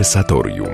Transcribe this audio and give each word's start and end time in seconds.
Konwersatorium. 0.00 0.68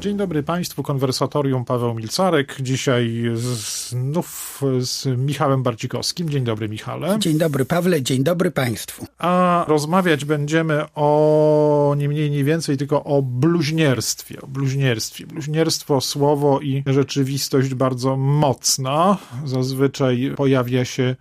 Dzień 0.00 0.16
dobry 0.16 0.42
Państwu, 0.42 0.82
konwersatorium 0.82 1.64
Paweł 1.64 1.94
Milcarek. 1.94 2.56
Dzisiaj 2.60 3.24
znów 3.34 4.62
z 4.80 5.06
Michałem 5.06 5.62
Barcikowskim. 5.62 6.30
Dzień 6.30 6.44
dobry, 6.44 6.68
Michale. 6.68 7.18
Dzień 7.18 7.38
dobry, 7.38 7.64
Pawle, 7.64 8.02
dzień 8.02 8.24
dobry 8.24 8.50
Państwu. 8.50 9.06
A 9.18 9.64
rozmawiać 9.68 10.24
będziemy 10.24 10.84
o 10.94 11.94
nie 11.98 12.08
mniej, 12.08 12.30
nie 12.30 12.44
więcej, 12.44 12.76
tylko 12.76 13.04
o 13.04 13.22
bluźnierstwie. 13.22 14.40
O 14.42 14.46
bluźnierstwie. 14.46 15.26
Bluźnierstwo, 15.26 16.00
słowo 16.00 16.60
i 16.60 16.82
rzeczywistość 16.86 17.74
bardzo 17.74 18.16
mocna. 18.16 19.16
Zazwyczaj 19.44 20.32
pojawia 20.36 20.84
się 20.84 21.16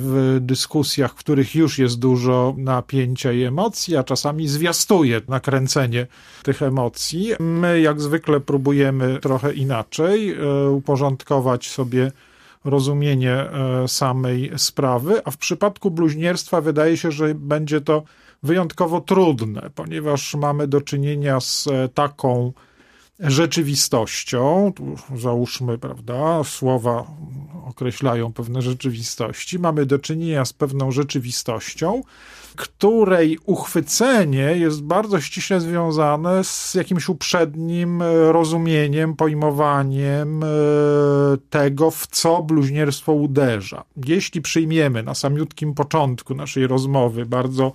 w 0.00 0.38
dyskusjach, 0.40 1.12
w 1.12 1.14
których 1.14 1.54
już 1.54 1.78
jest 1.78 1.98
dużo 1.98 2.54
napięcia 2.58 3.32
i 3.32 3.42
emocji, 3.42 3.96
a 3.96 4.04
czasami 4.04 4.48
zwiastuje 4.48 5.20
nakręcenie 5.28 6.06
tych 6.42 6.62
emocji. 6.62 7.32
My, 7.40 7.80
jak 7.80 8.00
zwykle, 8.00 8.40
próbujemy 8.40 9.18
trochę 9.20 9.52
inaczej 9.54 10.30
e, 10.30 10.70
uporządkować 10.70 11.68
sobie 11.68 12.12
rozumienie 12.64 13.32
e, 13.32 13.88
samej 13.88 14.52
sprawy, 14.56 15.20
a 15.24 15.30
w 15.30 15.36
przypadku 15.36 15.90
bluźnierstwa 15.90 16.60
wydaje 16.60 16.96
się, 16.96 17.12
że 17.12 17.34
będzie 17.34 17.80
to 17.80 18.02
wyjątkowo 18.42 19.00
trudne, 19.00 19.70
ponieważ 19.74 20.34
mamy 20.34 20.66
do 20.66 20.80
czynienia 20.80 21.40
z 21.40 21.66
e, 21.66 21.88
taką 21.88 22.52
rzeczywistością, 23.20 24.72
tu 24.76 24.96
załóżmy, 25.16 25.78
prawda, 25.78 26.44
słowa 26.44 27.06
określają 27.76 28.32
pewne 28.32 28.62
rzeczywistości, 28.62 29.58
mamy 29.58 29.86
do 29.86 29.98
czynienia 29.98 30.44
z 30.44 30.52
pewną 30.52 30.90
rzeczywistością, 30.90 32.02
której 32.56 33.38
uchwycenie 33.46 34.56
jest 34.56 34.82
bardzo 34.82 35.20
ściśle 35.20 35.60
związane 35.60 36.44
z 36.44 36.74
jakimś 36.74 37.08
uprzednim 37.08 38.02
rozumieniem, 38.30 39.16
pojmowaniem 39.16 40.42
e, 40.42 40.46
tego, 41.50 41.90
w 41.90 42.06
co 42.06 42.42
bluźnierstwo 42.42 43.12
uderza. 43.12 43.84
Jeśli 44.06 44.42
przyjmiemy 44.42 45.02
na 45.02 45.14
samiutkim 45.14 45.74
początku 45.74 46.34
naszej 46.34 46.66
rozmowy 46.66 47.26
bardzo 47.26 47.72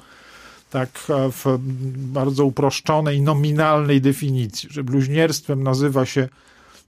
tak 0.69 0.89
e, 1.09 1.31
w 1.31 1.57
bardzo 1.95 2.45
uproszczonej, 2.45 3.21
nominalnej 3.21 4.01
definicji, 4.01 4.69
że 4.71 4.83
bluźnierstwem 4.83 5.63
nazywa 5.63 6.05
się 6.05 6.29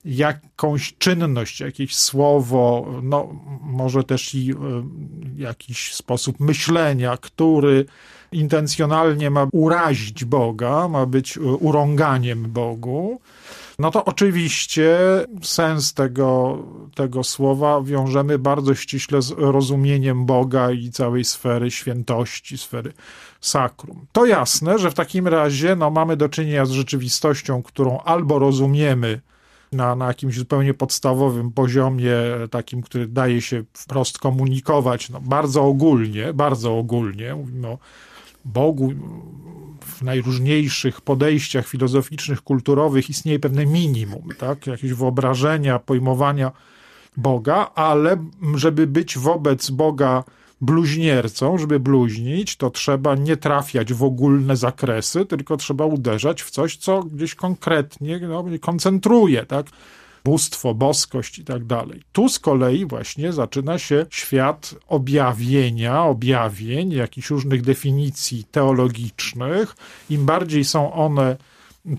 jakąś 0.06 0.94
czynność, 0.98 1.60
jakieś 1.60 1.96
słowo, 1.96 2.88
no 3.04 3.36
może 3.62 4.04
też 4.04 4.36
i 4.36 4.52
e, 4.52 4.56
jakiś 5.38 5.94
sposób 5.94 6.40
myślenia, 6.40 7.18
który 7.18 7.86
intencjonalnie 8.32 9.30
ma 9.30 9.48
urazić 9.52 10.26
Boga, 10.26 10.88
ma 10.88 11.06
być 11.06 11.38
e, 11.38 11.42
urąganiem 11.42 12.52
Bogu, 12.52 13.20
no 13.80 13.92
to 13.92 14.06
oczywiście 14.06 14.98
sens 15.44 15.94
tego, 15.94 16.58
tego 16.96 17.24
słowa 17.24 17.82
wiążemy 17.82 18.40
bardzo 18.40 18.76
ściśle 18.76 19.22
z 19.22 19.32
rozumieniem 19.38 20.26
Boga 20.26 20.72
i 20.72 20.92
całej 20.92 21.24
sfery 21.24 21.72
świętości, 21.72 22.58
sfery 22.58 22.94
sakrum. 23.42 24.06
To 24.12 24.26
jasne, 24.26 24.80
że 24.80 24.92
w 24.92 24.94
takim 24.94 25.28
razie 25.28 25.76
no, 25.76 25.90
mamy 25.90 26.18
do 26.18 26.30
czynienia 26.30 26.66
z 26.66 26.72
rzeczywistością, 26.72 27.64
którą 27.64 28.00
albo 28.00 28.40
rozumiemy 28.40 29.22
na, 29.74 29.96
na 29.96 30.08
jakimś 30.08 30.38
zupełnie 30.38 30.74
podstawowym 30.74 31.52
poziomie, 31.52 32.16
takim, 32.52 32.82
który 32.82 33.08
daje 33.08 33.42
się 33.42 33.64
wprost 33.74 34.20
komunikować, 34.20 35.10
no, 35.10 35.22
bardzo 35.22 35.64
ogólnie, 35.64 36.34
bardzo 36.34 36.78
ogólnie, 36.78 37.36
mówimy 37.36 37.68
o 37.68 37.78
Bogu 38.46 38.94
w 39.82 40.02
najróżniejszych 40.02 41.02
podejściach 41.02 41.68
filozoficznych, 41.68 42.42
kulturowych 42.42 43.10
istnieje 43.10 43.40
pewne 43.40 43.66
minimum, 43.66 44.30
tak? 44.38 44.68
jakieś 44.68 44.94
wyobrażenia, 44.94 45.80
pojmowania 45.80 46.52
Boga, 47.18 47.72
ale 47.76 48.18
żeby 48.56 48.88
być 48.88 49.18
wobec 49.18 49.70
Boga 49.70 50.24
bluźniercą, 50.64 51.58
żeby 51.58 51.80
bluźnić, 51.80 52.56
to 52.56 52.70
trzeba 52.70 53.16
nie 53.16 53.38
trafiać 53.38 53.94
w 53.94 54.04
ogólne 54.04 54.58
zakresy, 54.58 55.26
tylko 55.26 55.58
trzeba 55.58 55.86
uderzać 55.86 56.42
w 56.42 56.50
coś, 56.50 56.78
co 56.78 57.04
gdzieś 57.04 57.36
konkretnie 57.36 58.20
no, 58.20 58.46
koncentruje, 58.62 59.46
tak? 59.46 59.66
bóstwo, 60.26 60.74
boskość 60.74 61.40
i 61.40 61.46
tak 61.46 61.66
dalej. 61.66 62.02
Tu 62.12 62.30
z 62.30 62.40
kolei 62.40 62.86
właśnie 62.86 63.34
zaczyna 63.34 63.80
się 63.80 64.06
świat 64.10 64.76
objawienia, 64.88 66.04
objawień, 66.04 66.92
jakichś 66.92 67.30
różnych 67.30 67.62
definicji 67.62 68.44
teologicznych. 68.44 69.76
Im 70.10 70.26
bardziej 70.26 70.64
są 70.64 70.94
one 70.94 71.38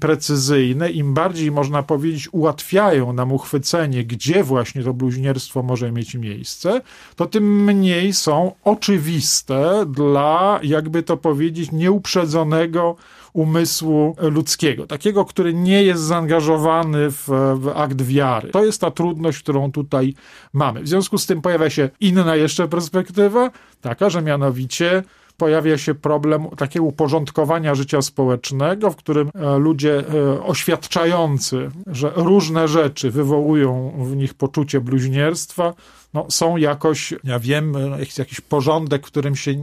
precyzyjne, 0.01 0.91
im 0.91 1.15
bardziej 1.15 1.51
można 1.51 1.83
powiedzieć 1.83 2.29
ułatwiają 2.33 3.13
nam 3.13 3.33
uchwycenie, 3.33 4.05
gdzie 4.05 4.45
właśnie 4.45 4.83
to 4.83 4.95
bluźnierstwo 4.95 5.63
może 5.63 5.93
mieć 5.93 6.15
miejsce, 6.15 6.81
to 7.17 7.27
tym 7.27 7.65
mniej 7.65 8.13
są 8.13 8.53
oczywiste 8.65 9.85
dla, 9.89 10.61
jakby 10.63 11.03
to 11.03 11.17
powiedzieć, 11.17 11.73
nieuprzedzonego 11.73 12.97
umysłu 13.33 14.17
ludzkiego, 14.21 14.87
takiego, 14.87 15.25
który 15.25 15.55
nie 15.55 15.83
jest 15.83 16.03
zaangażowany 16.03 17.11
w, 17.11 17.29
w, 17.59 17.73
akt 17.75 18.03
wiary. 18.03 18.51
To 18.51 18.65
jest 18.65 18.81
ta 18.81 18.91
trudność, 18.91 19.39
którą 19.39 19.73
tutaj 19.73 20.15
mamy. 20.53 20.83
W 20.83 20.89
związku 20.89 21.19
z 21.19 21.27
tym 21.27 21.43
pojawia 21.43 21.71
się 21.71 21.91
inna 22.01 22.37
jeszcze 22.37 22.69
perspektywa, 22.69 23.51
taka, 23.81 24.11
że 24.11 24.23
mianowicie 24.23 25.03
pojawia 25.37 25.79
się 25.79 25.95
problem 25.95 26.47
takiego 26.57 26.85
uporządkowania 26.85 27.75
życia 27.75 28.03
społecznego, 28.03 28.91
w 28.91 28.97
którym 28.97 29.31
e, 29.35 29.59
ludzie 29.59 29.99
e, 29.99 30.43
oświadczający, 30.43 31.71
że 31.87 32.13
różne 32.17 32.69
rzeczy 32.69 33.11
wywołują 33.11 33.93
w 33.99 34.17
nich 34.17 34.35
poczucie 34.35 34.81
bluźnierstwa, 34.81 35.75
no, 36.15 36.27
są 36.31 36.57
jakoś, 36.57 37.15
ja 37.25 37.39
wiem, 37.39 37.77
e, 37.77 37.99
jest 37.99 38.19
jakiś 38.19 38.41
porządek, 38.41 39.07
w 39.07 39.11
którym 39.11 39.37
się 39.37 39.55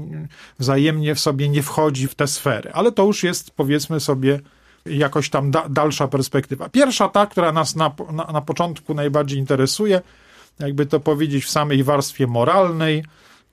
wzajemnie 0.60 1.16
w 1.16 1.20
sobie 1.20 1.50
nie 1.50 1.64
wchodzi 1.64 2.08
w 2.08 2.16
te 2.16 2.28
sfery. 2.28 2.74
Ale 2.74 2.92
to 2.92 3.06
już 3.06 3.24
jest, 3.24 3.52
powiedzmy 3.52 4.00
sobie, 4.00 4.40
jakoś 4.86 5.30
tam 5.30 5.52
da, 5.52 5.70
dalsza 5.70 6.08
perspektywa. 6.08 6.70
Pierwsza 6.70 7.10
ta, 7.10 7.26
która 7.26 7.52
nas 7.52 7.76
na, 7.76 7.92
na, 8.12 8.24
na 8.24 8.42
początku 8.42 8.94
najbardziej 8.94 9.40
interesuje, 9.40 10.02
jakby 10.60 10.86
to 10.86 11.00
powiedzieć 11.00 11.46
w 11.46 11.50
samej 11.50 11.84
warstwie 11.84 12.28
moralnej, 12.28 13.04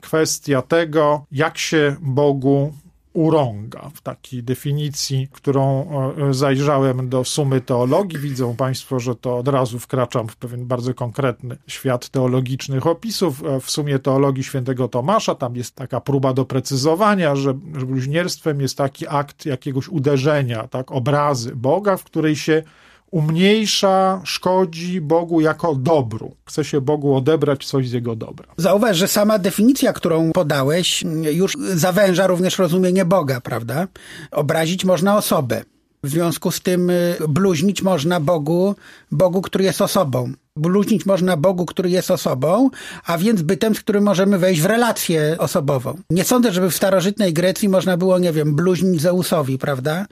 kwestia 0.00 0.62
tego, 0.62 1.25
jak 1.32 1.59
się 1.59 1.97
Bogu 2.00 2.72
urąga. 3.12 3.91
W 3.94 4.00
takiej 4.00 4.42
definicji, 4.42 5.28
którą 5.32 5.91
e, 6.28 6.34
zajrzałem 6.34 7.09
do 7.09 7.25
sumy 7.25 7.60
teologii, 7.60 8.19
widzą 8.19 8.56
Państwo, 8.56 9.00
że 9.00 9.14
to 9.14 9.38
od 9.38 9.48
razu 9.48 9.78
wkraczam 9.78 10.28
w 10.28 10.37
pewien 10.37 10.66
bardzo 10.66 10.94
konkretny 10.94 11.56
świat 11.66 12.08
teologicznych 12.08 12.87
opisów. 12.87 13.44
E, 13.44 13.60
w 13.60 13.70
sumie 13.70 13.98
teologii 13.98 14.44
świętego 14.44 14.88
Tomasza 14.88 15.34
tam 15.34 15.56
jest 15.56 15.75
taka 15.75 16.00
próba 16.00 16.32
doprecyzowania, 16.32 17.37
że 17.37 17.54
bluźnierstwem 17.54 18.60
jest 18.60 18.76
taki 18.76 19.08
akt 19.08 19.47
jakiegoś 19.47 19.88
uderzenia, 19.88 20.69
tak, 20.69 20.92
obrazy 20.92 21.56
Boga, 21.56 21.97
w 21.97 22.04
której 22.04 22.37
się 22.37 22.62
umniejsza, 23.10 24.20
szkodzi 24.24 25.00
Bogu 25.00 25.41
jako 25.41 25.74
dobru. 25.74 26.34
Chce 26.44 26.64
się 26.64 26.80
Bogu 26.80 27.16
odebrać 27.16 27.66
coś 27.66 27.88
z 27.88 27.92
jego 27.92 28.16
dobra. 28.16 28.46
Zauważ, 28.56 28.96
że 28.96 29.08
sama 29.08 29.38
definicja, 29.38 29.92
którą 29.92 30.32
podałeś, 30.32 31.04
już 31.32 31.52
zawęża 31.74 32.26
również 32.26 32.58
rozumienie 32.58 33.04
Boga, 33.04 33.41
prawda? 33.41 33.86
Obrazić 34.30 34.84
można 34.84 35.16
osobę. 35.16 35.64
W 36.02 36.08
związku 36.08 36.50
z 36.50 36.60
tym 36.60 36.91
y, 36.91 37.16
bluźnić 37.28 37.82
można 37.82 38.20
Bogu, 38.20 38.74
Bogu, 39.12 39.43
który 39.43 39.64
jest 39.64 39.82
osobą. 39.82 40.32
Bluźnić 40.56 41.06
można 41.06 41.37
Bogu, 41.37 41.66
który 41.66 41.90
jest 41.90 42.10
osobą, 42.10 42.70
a 43.06 43.19
więc 43.19 43.43
bytem, 43.43 43.75
z 43.75 43.81
którym 43.81 44.05
możemy 44.05 44.38
wejść 44.38 44.60
w 44.60 44.66
relację 44.66 45.37
osobową. 45.38 45.99
Nie 46.10 46.25
sądzę, 46.25 46.52
żeby 46.52 46.70
w 46.70 46.75
starożytnej 46.75 47.32
Grecji 47.32 47.69
można 47.69 47.96
było, 47.96 48.19
nie 48.19 48.32
wiem, 48.32 48.55
bluźnić 48.55 49.00
Zeusowi, 49.00 49.58
prawda? 49.58 50.06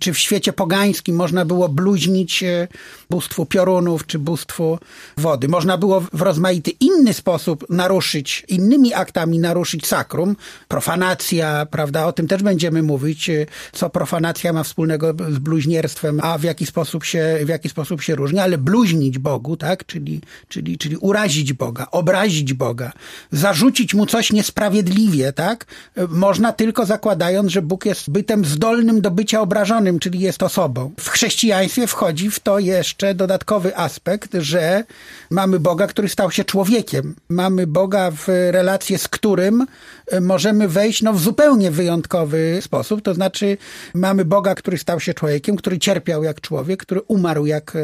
Czy 0.00 0.12
w 0.12 0.18
świecie 0.18 0.52
pogańskim 0.52 1.16
można 1.16 1.44
było 1.44 1.68
bluźnić 1.68 2.42
e, 2.42 2.68
bóstwu 3.10 3.46
piorunów, 3.46 4.06
czy 4.06 4.18
bóstwu 4.18 4.78
wody. 5.16 5.48
Można 5.48 5.78
było 5.78 6.00
w 6.00 6.22
rozmaity 6.22 6.70
inny 6.70 7.14
sposób 7.14 7.66
naruszyć, 7.70 8.44
innymi 8.48 8.94
aktami 8.94 9.38
naruszyć 9.38 9.86
sakrum. 9.86 10.36
Profanacja, 10.68 11.66
prawda, 11.70 12.06
o 12.06 12.12
tym 12.12 12.28
też 12.28 12.42
będziemy 12.42 12.82
mówić, 12.82 13.30
e, 13.30 13.46
co 13.72 13.90
profanacja 13.90 14.52
ma 14.52 14.62
wspólnego 14.62 15.14
z 15.30 15.38
bluźnierstwem, 15.38 16.20
a 16.22 16.38
w 16.38 16.42
jaki 16.42 16.66
sposób 16.66 17.04
się, 17.04 17.38
w 17.44 17.48
jaki 17.48 17.68
sposób 17.68 18.02
się 18.02 18.14
różni, 18.14 18.38
ale 18.38 18.58
bluźnić 18.58 19.18
Bogu, 19.18 19.56
tak, 19.56 19.86
czyli, 19.86 20.20
czyli, 20.48 20.78
czyli 20.78 20.96
urazić 20.96 21.52
Boga, 21.52 21.86
obrazić 21.90 22.54
Boga, 22.54 22.92
zarzucić 23.32 23.94
mu 23.94 24.06
coś 24.06 24.32
niesprawiedliwie, 24.32 25.32
tak, 25.32 25.66
e, 25.96 26.06
można 26.06 26.52
tylko 26.52 26.86
zakładając, 26.86 27.52
że 27.52 27.62
Bóg 27.62 27.86
jest 27.86 28.10
bytem 28.10 28.44
zdolnym 28.44 29.00
do 29.00 29.10
bycia 29.10 29.40
obrażonym, 29.40 29.98
czyli 29.98 30.20
jest 30.20 30.42
osobą. 30.42 30.92
W 31.00 31.08
chrześcijaństwie 31.08 31.86
wchodzi 31.86 32.30
w 32.30 32.40
to 32.40 32.58
jeszcze 32.58 32.99
dodatkowy 33.14 33.76
aspekt, 33.76 34.30
że 34.34 34.84
mamy 35.30 35.60
Boga, 35.60 35.86
który 35.86 36.08
stał 36.08 36.30
się 36.30 36.44
człowiekiem. 36.44 37.14
Mamy 37.28 37.66
Boga 37.66 38.10
w 38.10 38.28
relację 38.50 38.98
z 38.98 39.08
którym 39.08 39.66
e, 40.06 40.20
możemy 40.20 40.68
wejść 40.68 41.02
no, 41.02 41.12
w 41.12 41.20
zupełnie 41.20 41.70
wyjątkowy 41.70 42.58
sposób. 42.62 43.02
To 43.02 43.14
znaczy 43.14 43.56
mamy 43.94 44.24
Boga, 44.24 44.54
który 44.54 44.78
stał 44.78 45.00
się 45.00 45.14
człowiekiem, 45.14 45.56
który 45.56 45.78
cierpiał 45.78 46.24
jak 46.24 46.40
człowiek, 46.40 46.82
który 46.82 47.00
umarł 47.00 47.46
jak, 47.46 47.76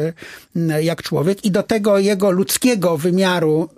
e, 0.55 0.83
jak 0.83 1.03
człowiek 1.03 1.45
i 1.45 1.51
do 1.51 1.63
tego 1.63 1.99
jego 1.99 2.31
ludzkiego 2.31 2.97
wymiaru 2.97 3.69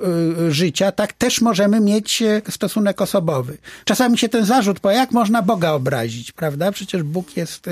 y, 0.48 0.52
życia 0.54 0.92
tak 0.92 1.14
też 1.14 1.42
możemy 1.42 1.80
mieć 1.80 2.24
stosunek 2.50 3.02
osobowy. 3.02 3.58
Czasami 3.86 4.18
się 4.18 4.30
ten 4.30 4.46
zarzut, 4.46 4.80
bo 4.80 4.92
jak 4.92 5.12
można 5.12 5.42
Boga 5.42 5.72
obrazić, 5.72 6.32
prawda? 6.32 6.72
Przecież 6.72 7.04
Bóg 7.04 7.38
jest 7.38 7.70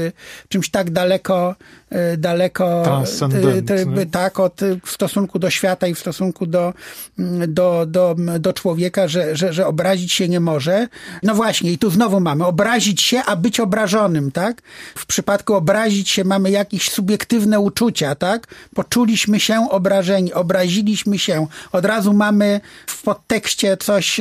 czymś 0.49 0.69
tak 0.69 0.91
daleko, 0.91 1.55
daleko 2.17 2.83
y, 3.97 4.05
tak, 4.05 4.39
od, 4.39 4.61
w 4.85 4.91
stosunku 4.91 5.39
do 5.39 5.49
świata 5.49 5.87
i 5.87 5.93
w 5.93 5.99
stosunku 5.99 6.45
do, 6.45 6.73
mm, 7.19 7.53
do, 7.53 7.85
do, 7.85 8.15
do 8.39 8.53
człowieka, 8.53 9.07
że, 9.07 9.35
że, 9.35 9.53
że 9.53 9.67
obrazić 9.67 10.13
się 10.13 10.29
nie 10.29 10.39
może. 10.39 10.87
No 11.23 11.35
właśnie, 11.35 11.71
i 11.71 11.77
tu 11.77 11.89
znowu 11.89 12.19
mamy 12.19 12.45
obrazić 12.45 13.01
się, 13.01 13.21
a 13.25 13.35
być 13.35 13.59
obrażonym, 13.59 14.31
tak? 14.31 14.61
W 14.95 15.05
przypadku 15.05 15.53
obrazić 15.53 16.09
się 16.09 16.23
mamy 16.23 16.51
jakieś 16.51 16.91
subiektywne 16.91 17.59
uczucia, 17.59 18.15
tak? 18.15 18.47
Poczuliśmy 18.75 19.39
się 19.39 19.69
obrażeni, 19.69 20.33
obraziliśmy 20.33 21.19
się. 21.19 21.47
Od 21.71 21.85
razu 21.85 22.13
mamy 22.13 22.61
w 22.87 23.03
podtekście 23.03 23.77
coś, 23.77 24.19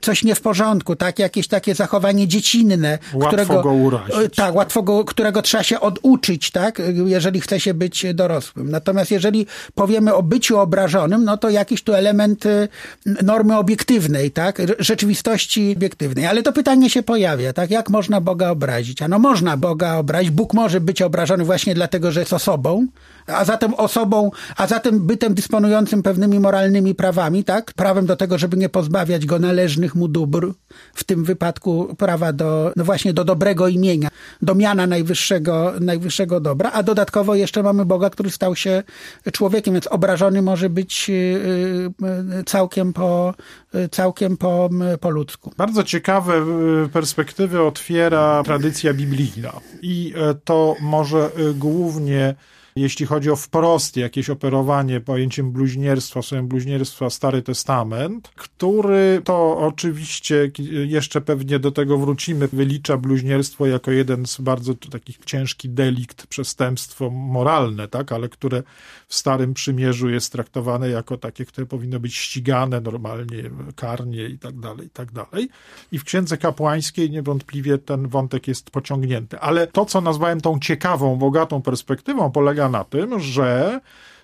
coś 0.00 0.22
nie 0.24 0.34
w 0.34 0.40
porządku, 0.40 0.96
tak? 0.96 1.18
Jakieś 1.18 1.48
takie 1.48 1.74
zachowanie 1.74 2.28
dziecinne, 2.28 2.98
Łatwo 3.14 3.28
którego, 3.28 3.62
go 3.62 3.72
urazić. 3.72 4.36
tak, 4.36 4.54
łatwo 4.54 4.82
go, 4.82 5.04
którego 5.04 5.42
trzeba 5.42 5.62
się 5.62 5.80
oduczyć, 5.80 6.50
tak, 6.50 6.82
jeżeli 7.06 7.40
chce 7.40 7.60
się 7.60 7.74
być 7.74 8.06
dorosłym. 8.14 8.70
Natomiast 8.70 9.10
jeżeli 9.10 9.46
powiemy 9.74 10.14
o 10.14 10.22
byciu 10.22 10.58
obrażonym, 10.58 11.24
no 11.24 11.36
to 11.36 11.50
jakiś 11.50 11.82
tu 11.82 11.94
element 11.94 12.46
y, 12.46 12.68
normy 13.22 13.56
obiektywnej, 13.56 14.30
tak, 14.30 14.62
rzeczywistości 14.78 15.72
obiektywnej. 15.76 16.26
Ale 16.26 16.42
to 16.42 16.52
pytanie 16.52 16.90
się 16.90 17.02
pojawia, 17.02 17.52
tak, 17.52 17.70
jak 17.70 17.90
można 17.90 18.20
Boga 18.20 18.50
obrazić? 18.50 19.02
A 19.02 19.08
no 19.08 19.18
można 19.18 19.56
Boga 19.56 19.96
obrazić, 19.96 20.30
Bóg 20.30 20.54
może 20.54 20.80
być 20.80 21.02
obrażony 21.02 21.44
właśnie 21.44 21.74
dlatego, 21.74 22.12
że 22.12 22.20
jest 22.20 22.32
osobą, 22.32 22.86
a 23.26 23.44
zatem 23.44 23.74
osobą, 23.74 24.30
a 24.56 24.66
zatem 24.66 25.06
bytem 25.06 25.34
dysponującym 25.34 26.02
pewnymi 26.02 26.40
moralnymi 26.40 26.94
prawami, 26.94 27.44
tak, 27.44 27.72
prawem 27.72 28.06
do 28.06 28.16
tego, 28.16 28.38
żeby 28.38 28.56
nie 28.56 28.68
pozbawiać 28.68 29.26
go 29.26 29.38
należnych 29.38 29.94
mu 29.94 30.08
dóbr, 30.08 30.52
w 30.94 31.04
tym 31.04 31.24
wypadku 31.24 31.94
prawa 31.98 32.32
do, 32.32 32.72
no 32.76 32.84
właśnie 32.84 33.12
do 33.12 33.24
dobrego 33.24 33.68
imienia, 33.68 34.08
do 34.42 34.54
miana 34.54 34.86
najwyższego, 34.86 35.72
najwyższego 35.80 36.40
dobra, 36.40 36.70
a 36.72 36.82
dodatkowo 36.94 37.34
jeszcze 37.34 37.62
mamy 37.62 37.84
Boga, 37.84 38.10
który 38.10 38.30
stał 38.30 38.56
się 38.56 38.82
człowiekiem, 39.32 39.74
więc 39.74 39.86
obrażony 39.86 40.42
może 40.42 40.70
być 40.70 41.10
y, 41.10 41.12
y, 42.40 42.44
całkiem 42.44 42.92
po, 42.92 43.34
całkiem 43.90 44.36
po, 44.36 44.70
po 45.00 45.10
ludzku. 45.10 45.52
Bardzo 45.56 45.84
ciekawe 45.84 46.34
y, 46.84 46.88
perspektywy 46.88 47.62
otwiera 47.62 48.42
tradycja 48.42 48.94
biblijna 48.94 49.52
i 49.82 50.14
e, 50.16 50.34
to 50.34 50.76
może 50.80 51.30
głównie 51.54 52.34
jeśli 52.76 53.06
chodzi 53.06 53.30
o 53.30 53.36
wprost 53.36 53.96
jakieś 53.96 54.30
operowanie 54.30 55.00
pojęciem 55.00 55.52
bluźnierstwa, 55.52 56.22
słowem 56.22 56.48
bluźnierstwa 56.48 57.10
Stary 57.10 57.42
Testament, 57.42 58.28
który 58.36 59.22
to 59.24 59.58
oczywiście, 59.58 60.50
jeszcze 60.86 61.20
pewnie 61.20 61.58
do 61.58 61.70
tego 61.70 61.98
wrócimy, 61.98 62.48
wylicza 62.48 62.96
bluźnierstwo 62.96 63.66
jako 63.66 63.90
jeden 63.90 64.26
z 64.26 64.40
bardzo 64.40 64.74
takich 64.74 65.18
ciężki 65.24 65.68
delikt, 65.68 66.26
przestępstwo 66.26 67.10
moralne, 67.10 67.88
tak, 67.88 68.12
ale 68.12 68.28
które 68.28 68.62
w 69.08 69.14
Starym 69.14 69.54
Przymierzu 69.54 70.10
jest 70.10 70.32
traktowane 70.32 70.88
jako 70.88 71.16
takie, 71.16 71.44
które 71.44 71.66
powinno 71.66 72.00
być 72.00 72.16
ścigane 72.16 72.80
normalnie, 72.80 73.50
karnie 73.76 74.26
i 74.26 74.38
tak 74.38 74.60
dalej, 74.60 74.86
i 74.86 74.90
tak 74.90 75.12
dalej. 75.12 75.48
I 75.92 75.98
w 75.98 76.04
Księdze 76.04 76.36
Kapłańskiej 76.36 77.10
niewątpliwie 77.10 77.78
ten 77.78 78.08
wątek 78.08 78.48
jest 78.48 78.70
pociągnięty. 78.70 79.38
Ale 79.40 79.66
to, 79.66 79.84
co 79.84 80.00
nazwałem 80.00 80.40
tą 80.40 80.58
ciekawą, 80.58 81.16
bogatą 81.16 81.62
perspektywą, 81.62 82.30
polega 82.30 82.68
na 82.68 82.84
tym, 82.84 83.20
że 83.20 83.80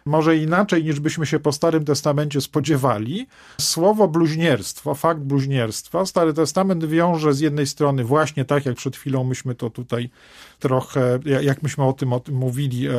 może 0.07 0.37
inaczej 0.37 0.85
niż 0.85 1.01
byśmy 1.01 1.27
się 1.27 1.39
po 1.39 1.53
Starym 1.53 1.85
Testamencie 1.85 2.41
spodziewali, 2.41 3.27
słowo 3.61 4.09
bluźnierstwo, 4.09 4.95
fakt 4.95 5.21
bluźnierstwa, 5.21 6.07
Stary 6.07 6.35
Testament 6.35 6.85
wiąże 6.85 7.35
z 7.35 7.41
jednej 7.41 7.67
strony 7.67 8.05
właśnie 8.05 8.45
tak, 8.45 8.67
jak 8.67 8.77
przed 8.77 8.97
chwilą 8.97 9.25
myśmy 9.25 9.55
to 9.55 9.71
tutaj 9.71 10.11
trochę, 10.59 11.19
jak 11.43 11.63
myśmy 11.63 11.85
o 11.85 11.93
tym, 11.93 12.13
o 12.13 12.21
tym 12.21 12.35
mówili, 12.35 12.89
e, 12.89 12.93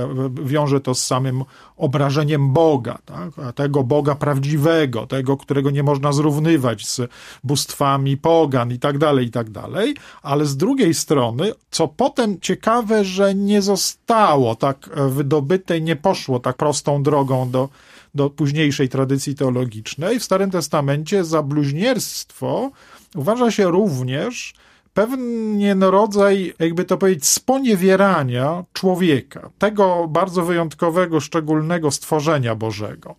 wiąże 0.44 0.82
to 0.82 0.96
z 0.96 1.06
samym 1.06 1.44
obrażeniem 1.78 2.54
Boga, 2.54 2.98
tak? 3.06 3.54
tego 3.56 3.84
Boga 3.84 4.16
prawdziwego, 4.16 5.08
tego, 5.08 5.38
którego 5.38 5.72
nie 5.72 5.84
można 5.84 6.12
zrównywać 6.12 6.88
z 6.88 7.02
bóstwami 7.44 8.18
pogan 8.18 8.72
i 8.72 8.80
tak 8.80 8.98
dalej, 8.98 9.26
i 9.26 9.32
tak 9.32 9.50
dalej, 9.50 9.96
ale 10.22 10.46
z 10.46 10.58
drugiej 10.58 10.94
strony, 10.94 11.52
co 11.72 11.88
potem 11.88 12.40
ciekawe, 12.40 13.06
że 13.06 13.36
nie 13.36 13.62
zostało 13.62 14.56
tak 14.56 14.90
e, 14.96 15.10
wydobyte 15.10 15.82
nie 15.82 15.96
poszło 15.96 16.40
tak 16.40 16.58
prostą 16.58 16.91
drogą 17.00 17.52
do, 17.52 17.70
do 18.16 18.30
późniejszej 18.30 18.90
tradycji 18.90 19.36
teologicznej, 19.36 20.20
w 20.20 20.24
Starym 20.24 20.52
Testamencie 20.52 21.24
za 21.24 21.44
bluźnierstwo 21.44 22.72
uważa 23.16 23.52
się 23.52 23.72
również 23.72 24.54
pewien 24.94 25.84
rodzaj, 25.84 26.54
jakby 26.60 26.86
to 26.86 26.98
powiedzieć, 26.98 27.26
sponiewierania 27.26 28.64
człowieka, 28.74 29.50
tego 29.58 30.08
bardzo 30.10 30.44
wyjątkowego, 30.44 31.20
szczególnego 31.20 31.92
stworzenia 31.92 32.56
Bożego. 32.56 33.16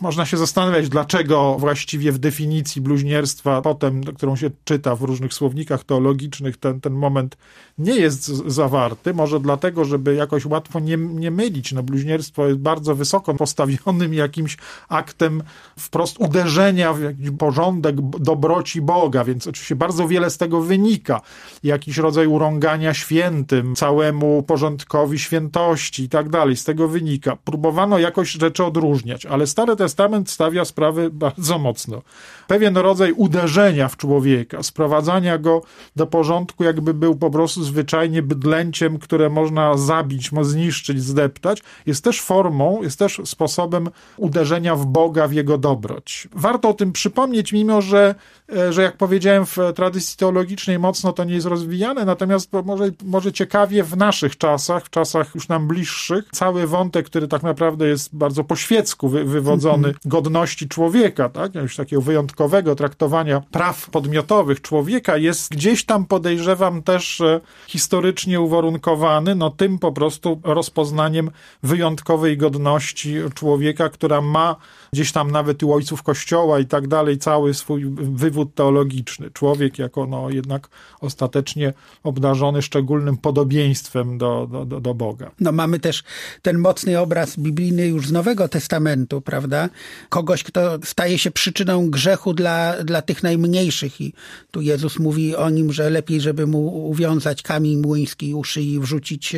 Można 0.00 0.26
się 0.26 0.36
zastanawiać, 0.36 0.88
dlaczego 0.88 1.56
właściwie 1.58 2.12
w 2.12 2.18
definicji 2.18 2.82
bluźnierstwa, 2.82 3.62
potem, 3.62 4.04
którą 4.04 4.36
się 4.36 4.50
czyta 4.64 4.96
w 4.96 5.02
różnych 5.02 5.34
słownikach 5.34 5.84
teologicznych, 5.84 6.56
ten, 6.56 6.80
ten 6.80 6.92
moment 6.92 7.36
nie 7.78 7.96
jest 7.96 8.24
zawarty. 8.26 9.14
Może 9.14 9.40
dlatego, 9.40 9.84
żeby 9.84 10.14
jakoś 10.14 10.46
łatwo 10.46 10.80
nie, 10.80 10.96
nie 10.96 11.30
mylić. 11.30 11.72
No, 11.72 11.82
bluźnierstwo 11.82 12.46
jest 12.46 12.58
bardzo 12.58 12.94
wysoko 12.94 13.34
postawionym 13.34 14.14
jakimś 14.14 14.56
aktem 14.88 15.42
wprost 15.78 16.16
uderzenia 16.18 16.92
w 16.92 17.02
jakiś 17.02 17.30
porządek 17.38 17.96
dobroci 18.00 18.82
Boga, 18.82 19.24
więc 19.24 19.46
oczywiście 19.46 19.76
bardzo 19.76 20.08
wiele 20.08 20.30
z 20.30 20.38
tego 20.38 20.60
wynika 20.60 20.97
wynika, 20.98 21.20
jakiś 21.62 21.96
rodzaj 21.96 22.26
urągania 22.26 22.94
świętym, 22.94 23.74
całemu 23.74 24.42
porządkowi 24.42 25.18
świętości 25.18 26.02
i 26.02 26.08
tak 26.08 26.28
dalej. 26.28 26.56
Z 26.56 26.64
tego 26.64 26.88
wynika. 26.88 27.36
Próbowano 27.44 27.98
jakoś 27.98 28.30
rzeczy 28.30 28.64
odróżniać, 28.64 29.26
ale 29.26 29.46
Stary 29.46 29.76
Testament 29.76 30.30
stawia 30.30 30.64
sprawy 30.64 31.10
bardzo 31.10 31.58
mocno. 31.58 32.02
Pewien 32.46 32.76
rodzaj 32.76 33.12
uderzenia 33.12 33.88
w 33.88 33.96
człowieka, 33.96 34.62
sprowadzania 34.62 35.38
go 35.38 35.62
do 35.96 36.06
porządku, 36.06 36.64
jakby 36.64 36.94
był 36.94 37.16
po 37.16 37.30
prostu 37.30 37.64
zwyczajnie 37.64 38.22
bydlęciem, 38.22 38.98
które 38.98 39.30
można 39.30 39.76
zabić, 39.76 40.30
zniszczyć, 40.42 41.02
zdeptać, 41.02 41.62
jest 41.86 42.04
też 42.04 42.22
formą, 42.22 42.82
jest 42.82 42.98
też 42.98 43.20
sposobem 43.24 43.90
uderzenia 44.16 44.76
w 44.76 44.86
Boga, 44.86 45.28
w 45.28 45.32
jego 45.32 45.58
dobroć. 45.58 46.28
Warto 46.32 46.68
o 46.68 46.74
tym 46.74 46.92
przypomnieć, 46.92 47.52
mimo 47.52 47.82
że, 47.82 48.14
e, 48.56 48.72
że 48.72 48.82
jak 48.82 48.96
powiedziałem, 48.96 49.46
w 49.46 49.56
tradycji 49.74 50.16
teologicznej 50.16 50.78
mocno 50.88 51.12
to 51.12 51.24
nie 51.24 51.34
jest 51.34 51.46
rozwijane, 51.46 52.04
natomiast 52.04 52.52
może, 52.64 52.84
może 53.04 53.32
ciekawie 53.32 53.84
w 53.84 53.96
naszych 53.96 54.38
czasach, 54.38 54.84
w 54.84 54.90
czasach 54.90 55.34
już 55.34 55.48
nam 55.48 55.68
bliższych, 55.68 56.24
cały 56.32 56.66
wątek, 56.66 57.06
który 57.06 57.28
tak 57.28 57.42
naprawdę 57.42 57.88
jest 57.88 58.16
bardzo 58.16 58.44
po 58.44 58.56
świecku 58.56 59.08
wy, 59.08 59.24
wywodzony 59.24 59.88
mhm. 59.88 59.96
godności 60.04 60.68
człowieka, 60.68 61.28
tak, 61.28 61.54
już 61.54 61.76
takiego 61.76 62.02
wyjątkowego 62.02 62.74
traktowania 62.74 63.40
praw 63.40 63.90
podmiotowych 63.90 64.62
człowieka 64.62 65.16
jest 65.16 65.50
gdzieś 65.52 65.84
tam 65.84 66.06
podejrzewam 66.06 66.82
też 66.82 67.22
historycznie 67.66 68.40
uwarunkowany, 68.40 69.34
no 69.34 69.50
tym 69.50 69.78
po 69.78 69.92
prostu 69.92 70.40
rozpoznaniem 70.44 71.30
wyjątkowej 71.62 72.36
godności 72.36 73.14
człowieka, 73.34 73.88
która 73.88 74.20
ma 74.20 74.56
gdzieś 74.92 75.12
tam 75.12 75.30
nawet 75.30 75.62
u 75.62 75.72
ojców 75.72 76.02
kościoła 76.02 76.58
i 76.58 76.66
tak 76.66 76.88
dalej 76.88 77.18
cały 77.18 77.54
swój 77.54 77.84
wywód 77.94 78.54
teologiczny. 78.54 79.30
Człowiek 79.30 79.78
jako 79.78 80.06
no 80.06 80.30
jednak 80.30 80.68
ostatecznie 81.00 81.72
obdarzony 82.02 82.62
szczególnym 82.62 83.16
podobieństwem 83.16 84.18
do, 84.18 84.48
do, 84.66 84.80
do 84.80 84.94
Boga. 84.94 85.30
No 85.40 85.52
mamy 85.52 85.80
też 85.80 86.04
ten 86.42 86.58
mocny 86.58 86.98
obraz 87.00 87.36
biblijny 87.38 87.86
już 87.86 88.08
z 88.08 88.12
Nowego 88.12 88.48
Testamentu, 88.48 89.20
prawda? 89.20 89.68
Kogoś, 90.08 90.42
kto 90.42 90.78
staje 90.84 91.18
się 91.18 91.30
przyczyną 91.30 91.90
grzechu 91.90 92.34
dla, 92.34 92.84
dla 92.84 93.02
tych 93.02 93.22
najmniejszych 93.22 94.00
i 94.00 94.12
tu 94.50 94.60
Jezus 94.60 94.98
mówi 94.98 95.36
o 95.36 95.50
nim, 95.50 95.72
że 95.72 95.90
lepiej, 95.90 96.20
żeby 96.20 96.46
mu 96.46 96.88
uwiązać 96.88 97.42
kamień 97.42 97.76
młyński 97.76 98.34
u 98.34 98.44
szyi 98.44 98.72
i 98.72 98.80
wrzucić 98.80 99.36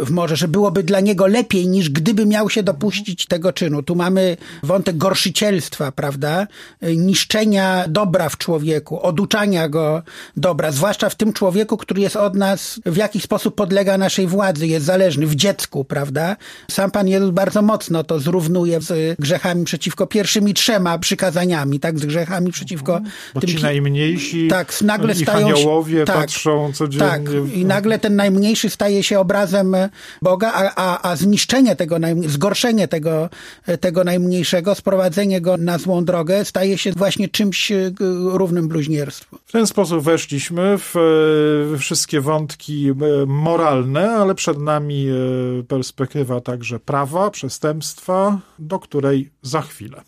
w 0.00 0.10
morze, 0.10 0.36
że 0.36 0.48
byłoby 0.48 0.82
dla 0.82 1.00
niego 1.00 1.26
lepiej 1.26 1.68
niż 1.68 1.90
gdyby 1.90 2.26
miał 2.26 2.50
się 2.50 2.62
dopuścić 2.62 3.26
tego 3.26 3.52
czynu. 3.52 3.82
Tu 3.82 3.94
mamy 3.94 4.19
wątek 4.62 4.96
gorszycielstwa, 4.96 5.92
prawda? 5.92 6.46
Niszczenia 6.82 7.84
dobra 7.88 8.28
w 8.28 8.38
człowieku, 8.38 9.02
oduczania 9.02 9.68
go 9.68 10.02
dobra, 10.36 10.72
zwłaszcza 10.72 11.08
w 11.08 11.14
tym 11.14 11.32
człowieku, 11.32 11.76
który 11.76 12.00
jest 12.00 12.16
od 12.16 12.34
nas, 12.34 12.80
w 12.86 12.96
jakiś 12.96 13.22
sposób 13.22 13.54
podlega 13.54 13.98
naszej 13.98 14.26
władzy, 14.26 14.66
jest 14.66 14.86
zależny, 14.86 15.26
w 15.26 15.34
dziecku, 15.34 15.84
prawda? 15.84 16.36
Sam 16.70 16.90
Pan 16.90 17.08
Jezus 17.08 17.30
bardzo 17.30 17.62
mocno 17.62 18.04
to 18.04 18.20
zrównuje 18.20 18.80
z 18.80 19.18
grzechami 19.18 19.64
przeciwko 19.64 20.06
pierwszymi 20.06 20.54
trzema 20.54 20.98
przykazaniami, 20.98 21.80
tak? 21.80 21.98
Z 21.98 22.06
grzechami 22.06 22.52
przeciwko 22.52 23.00
Bo 23.34 23.40
tym... 23.40 23.50
ci 23.50 23.62
najmniejsi 23.62 24.48
tak, 24.48 24.82
nagle 24.82 25.14
stają 25.14 25.56
się, 25.56 26.04
tak, 26.06 26.16
patrzą 26.16 26.72
codziennie. 26.72 27.10
Tak, 27.10 27.22
i 27.54 27.64
nagle 27.64 27.98
ten 27.98 28.16
najmniejszy 28.16 28.70
staje 28.70 29.02
się 29.02 29.20
obrazem 29.20 29.76
Boga, 30.22 30.52
a, 30.54 30.72
a, 30.76 31.10
a 31.10 31.16
zniszczenie 31.16 31.76
tego, 31.76 31.96
zgorszenie 32.26 32.88
tego, 32.88 33.28
tego 33.80 34.04
najmniejszego, 34.10 34.74
sprowadzenie 34.74 35.40
go 35.40 35.56
na 35.56 35.78
złą 35.78 36.04
drogę 36.04 36.44
staje 36.44 36.78
się 36.78 36.92
właśnie 36.92 37.28
czymś 37.28 37.72
e, 37.72 37.92
równym 38.32 38.68
bluźnierstwu. 38.68 39.38
W 39.46 39.52
ten 39.52 39.66
sposób 39.66 40.02
weszliśmy 40.02 40.78
w 40.78 40.94
e, 40.96 41.78
wszystkie 41.78 42.20
wątki 42.20 42.88
e, 42.88 42.94
moralne, 43.26 44.10
ale 44.10 44.34
przed 44.34 44.58
nami 44.58 45.06
perspektywa 45.68 46.40
także 46.40 46.80
prawa, 46.80 47.30
przestępstwa, 47.30 48.40
do 48.58 48.78
której 48.78 49.30
za 49.42 49.62
chwilę. 49.62 50.02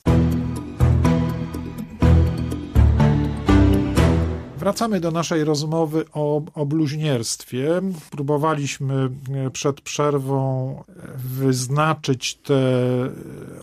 Wracamy 4.62 5.00
do 5.00 5.10
naszej 5.10 5.44
rozmowy 5.44 6.04
o, 6.12 6.42
o 6.54 6.66
bluźnierstwie. 6.66 7.80
Próbowaliśmy 8.10 9.10
e, 9.34 9.50
przed 9.50 9.80
przerwą 9.80 10.84
wyznaczyć 11.14 12.34
te 12.34 12.62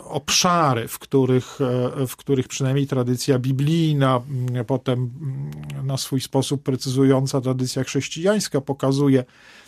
obszary, 0.04 0.88
w 0.88 1.00
których, 1.00 1.60
e, 2.02 2.08
w 2.08 2.16
których 2.16 2.48
przynajmniej 2.48 2.88
tradycja 2.88 3.40
biblijna, 3.40 4.22
potem 4.68 5.10
na 5.84 5.98
swój 5.98 6.22
sposób 6.22 6.64
precyzująca 6.64 7.42
tradycja 7.42 7.84
chrześcijańska 7.84 8.62
pokazuje 8.62 9.24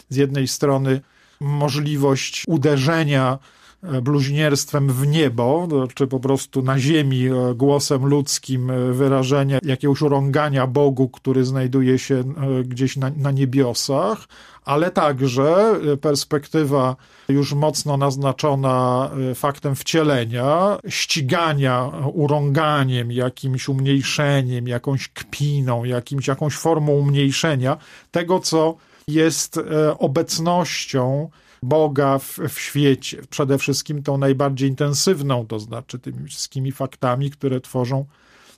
z 0.09 0.15
jednej 0.15 0.47
strony 0.47 1.01
możliwość 1.39 2.43
uderzenia 2.47 3.37
E, 3.37 3.60
bluźnierstwem 4.01 4.89
w 4.89 5.07
niebo, 5.07 5.67
czy 5.93 6.07
po 6.07 6.19
prostu 6.19 6.61
na 6.61 6.79
ziemi 6.79 7.27
e, 7.27 7.55
głosem 7.55 8.05
ludzkim 8.05 8.71
e, 8.71 8.93
wyrażenia 8.93 9.59
jakiegoś 9.63 10.01
urągania 10.01 10.67
Bogu, 10.67 11.09
który 11.09 11.45
znajduje 11.45 11.99
się 11.99 12.23
gdzieś 12.65 12.97
na, 12.97 13.11
na 13.17 13.31
niebiosach, 13.31 14.27
ale 14.65 14.91
także 14.91 15.75
perspektywa 16.01 16.95
już 17.29 17.53
mocno 17.53 17.97
naznaczona 17.97 19.09
faktem 19.35 19.75
wcielenia, 19.75 20.77
ścigania 20.87 21.91
urąganiem, 22.13 23.11
jakimś 23.11 23.69
umniejszeniem, 23.69 24.67
jakąś 24.67 25.07
kpiną, 25.07 25.83
jakimś, 25.83 26.27
jakąś 26.27 26.53
formą 26.53 26.91
umniejszenia 26.91 27.77
tego, 28.11 28.39
co 28.39 28.75
jest 29.07 29.59
obecnością 29.99 31.29
Boga 31.63 32.19
w, 32.19 32.39
w 32.49 32.59
świecie. 32.59 33.21
Przede 33.29 33.57
wszystkim 33.57 34.03
tą 34.03 34.17
najbardziej 34.17 34.69
intensywną, 34.69 35.47
to 35.47 35.59
znaczy 35.59 35.99
tymi 35.99 36.27
wszystkimi 36.27 36.71
faktami, 36.71 37.31
które 37.31 37.61
tworzą 37.61 38.05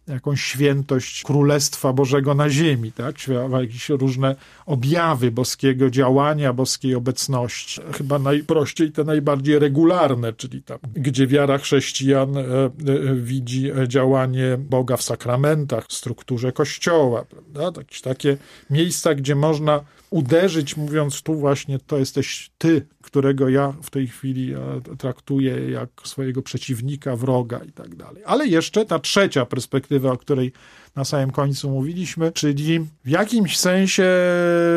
jakąś 0.07 0.41
świętość 0.41 1.23
Królestwa 1.23 1.93
Bożego 1.93 2.33
na 2.33 2.49
ziemi, 2.49 2.91
tak? 2.91 3.15
Jakieś 3.61 3.89
różne 3.89 4.35
objawy 4.65 5.31
boskiego 5.31 5.89
działania, 5.89 6.53
boskiej 6.53 6.95
obecności. 6.95 7.81
Chyba 7.93 8.19
najprościej 8.19 8.91
te 8.91 9.03
najbardziej 9.03 9.59
regularne, 9.59 10.33
czyli 10.33 10.63
tam, 10.63 10.77
gdzie 10.93 11.27
wiara 11.27 11.57
chrześcijan 11.57 12.37
e, 12.37 12.41
e, 12.41 12.71
widzi 13.15 13.71
działanie 13.87 14.57
Boga 14.57 14.97
w 14.97 15.03
sakramentach, 15.03 15.87
w 15.87 15.93
strukturze 15.93 16.51
kościoła, 16.51 17.25
prawda? 17.25 17.81
Jakieś 17.81 18.01
takie 18.01 18.37
miejsca, 18.69 19.15
gdzie 19.15 19.35
można 19.35 19.81
uderzyć, 20.09 20.77
mówiąc 20.77 21.21
tu 21.21 21.35
właśnie 21.35 21.79
to 21.79 21.97
jesteś 21.97 22.49
ty, 22.57 22.85
którego 23.03 23.49
ja 23.49 23.73
w 23.83 23.89
tej 23.89 24.07
chwili 24.07 24.53
e, 24.53 24.81
traktuję 24.97 25.69
jak 25.69 25.89
swojego 26.03 26.41
przeciwnika, 26.41 27.15
wroga 27.15 27.59
i 27.59 27.71
tak 27.71 27.95
dalej. 27.95 28.23
Ale 28.25 28.47
jeszcze 28.47 28.85
ta 28.85 28.99
trzecia 28.99 29.45
perspektywa, 29.45 30.11
o 30.11 30.17
której 30.17 30.51
na 30.95 31.05
samym 31.05 31.31
końcu 31.31 31.69
mówiliśmy, 31.69 32.31
czyli 32.31 32.79
w 33.05 33.09
jakimś 33.09 33.57
sensie 33.57 34.05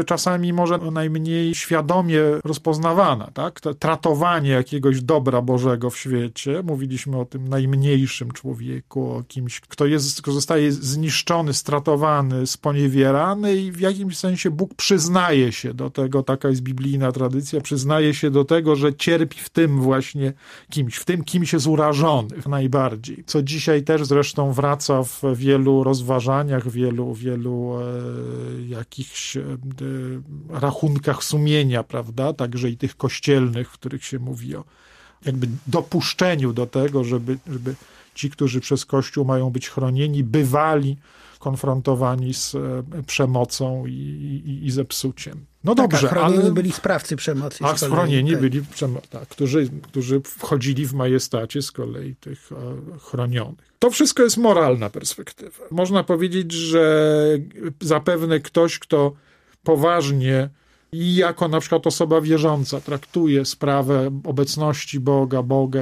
czasami 0.06 0.52
może 0.52 0.78
najmniej 0.78 1.54
świadomie 1.54 2.20
rozpoznawana, 2.44 3.30
tak? 3.35 3.61
To 3.61 3.75
tratowanie 3.75 4.50
jakiegoś 4.50 5.02
dobra 5.02 5.42
Bożego 5.42 5.90
w 5.90 5.99
świecie. 5.99 6.62
Mówiliśmy 6.64 7.18
o 7.18 7.25
tym 7.25 7.49
najmniejszym 7.49 8.32
człowieku, 8.32 9.11
o 9.12 9.23
kimś, 9.23 9.61
kto, 9.61 9.87
jest, 9.87 10.23
kto 10.23 10.32
zostaje 10.32 10.73
zniszczony, 10.73 11.54
stratowany, 11.54 12.46
sponiewierany 12.46 13.56
i 13.56 13.73
w 13.73 13.80
jakimś 13.80 14.18
sensie 14.18 14.50
Bóg 14.50 14.75
przyznaje 14.75 15.52
się 15.52 15.75
do 15.75 15.90
tego, 15.90 16.23
taka 16.23 16.49
jest 16.49 16.62
biblijna 16.62 17.12
tradycja, 17.12 17.61
przyznaje 17.61 18.14
się 18.14 18.30
do 18.30 18.44
tego, 18.44 18.76
że 18.76 18.94
cierpi 18.94 19.38
w 19.38 19.50
tym 19.50 19.80
właśnie 19.80 20.32
kimś, 20.70 20.96
w 20.96 21.04
tym 21.04 21.25
kimś 21.25 21.52
jest 21.52 21.66
urażony 21.66 22.28
najbardziej. 22.46 23.25
Co 23.26 23.42
dzisiaj 23.42 23.82
też 23.82 24.04
zresztą 24.04 24.52
wraca 24.52 25.02
w 25.02 25.23
wielu 25.35 25.85
rozważaniach 25.85 26.05
rozważaniach, 26.06 26.70
wielu, 26.70 27.14
wielu 27.14 27.78
e, 27.78 27.82
jakichś 28.68 29.36
e, 29.36 29.42
rachunkach 30.50 31.25
sumienia, 31.25 31.82
prawda, 31.82 32.32
także 32.32 32.70
i 32.70 32.76
tych 32.76 32.96
kościelnych, 32.96 33.70
w 33.70 33.72
których 33.72 34.04
się 34.04 34.18
mówi 34.18 34.56
o 34.56 34.64
jakby 35.25 35.48
dopuszczeniu 35.66 36.52
do 36.52 36.66
tego, 36.66 37.04
żeby, 37.04 37.38
żeby 37.46 37.75
ci, 38.14 38.30
którzy 38.30 38.60
przez 38.60 38.84
Kościół 38.84 39.25
mają 39.25 39.50
być 39.50 39.68
chronieni, 39.68 40.25
bywali 40.25 40.96
konfrontowani 41.38 42.34
z 42.34 42.54
e, 42.54 42.82
przemocą 43.06 43.86
i, 43.86 43.92
i, 43.92 44.66
i 44.66 44.70
zepsuciem. 44.70 45.46
No 45.64 45.74
tak, 45.74 45.90
dobrze, 45.90 46.08
chronieni 46.08 46.42
ale... 46.42 46.52
byli 46.52 46.72
sprawcy 46.72 47.16
przemocy. 47.16 47.64
A 47.64 47.74
chronieni 47.74 48.30
tak. 48.30 48.40
byli, 48.40 48.62
tak, 49.10 49.28
którzy, 49.28 49.68
którzy 49.82 50.20
wchodzili 50.24 50.86
w 50.86 50.94
majestacie 50.94 51.62
z 51.62 51.72
kolei 51.72 52.14
tych 52.14 52.52
e, 52.52 52.98
chronionych. 52.98 53.74
To 53.78 53.90
wszystko 53.90 54.22
jest 54.22 54.36
moralna 54.36 54.90
perspektywa. 54.90 55.64
Można 55.70 56.04
powiedzieć, 56.04 56.52
że 56.52 57.14
zapewne 57.80 58.40
ktoś, 58.40 58.78
kto 58.78 59.12
poważnie 59.62 60.50
i 60.92 61.16
jako 61.16 61.48
na 61.48 61.60
przykład 61.60 61.86
osoba 61.86 62.20
wierząca 62.20 62.80
traktuje 62.80 63.44
sprawę 63.44 64.20
obecności 64.24 65.00
Boga, 65.00 65.42
Boga 65.42 65.80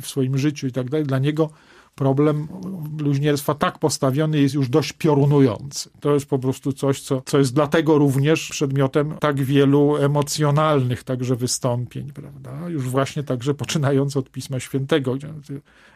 w 0.00 0.06
swoim 0.06 0.38
życiu 0.38 0.66
i 0.66 0.72
tak 0.72 0.90
dalej, 0.90 1.06
dla 1.06 1.18
niego 1.18 1.50
problem 1.96 2.48
bluźnierstwa 2.90 3.54
tak 3.54 3.78
postawiony 3.78 4.40
jest 4.40 4.54
już 4.54 4.68
dość 4.68 4.92
piorunujący. 4.92 5.90
To 6.00 6.14
jest 6.14 6.26
po 6.26 6.38
prostu 6.38 6.72
coś, 6.72 7.00
co, 7.00 7.22
co 7.26 7.38
jest 7.38 7.54
dlatego 7.54 7.98
również 7.98 8.48
przedmiotem 8.48 9.14
tak 9.20 9.42
wielu 9.42 9.96
emocjonalnych 9.96 11.04
także 11.04 11.36
wystąpień, 11.36 12.12
prawda? 12.12 12.68
Już 12.68 12.88
właśnie 12.88 13.22
także 13.22 13.54
poczynając 13.54 14.16
od 14.16 14.30
Pisma 14.30 14.60
Świętego, 14.60 15.14
gdzie 15.14 15.28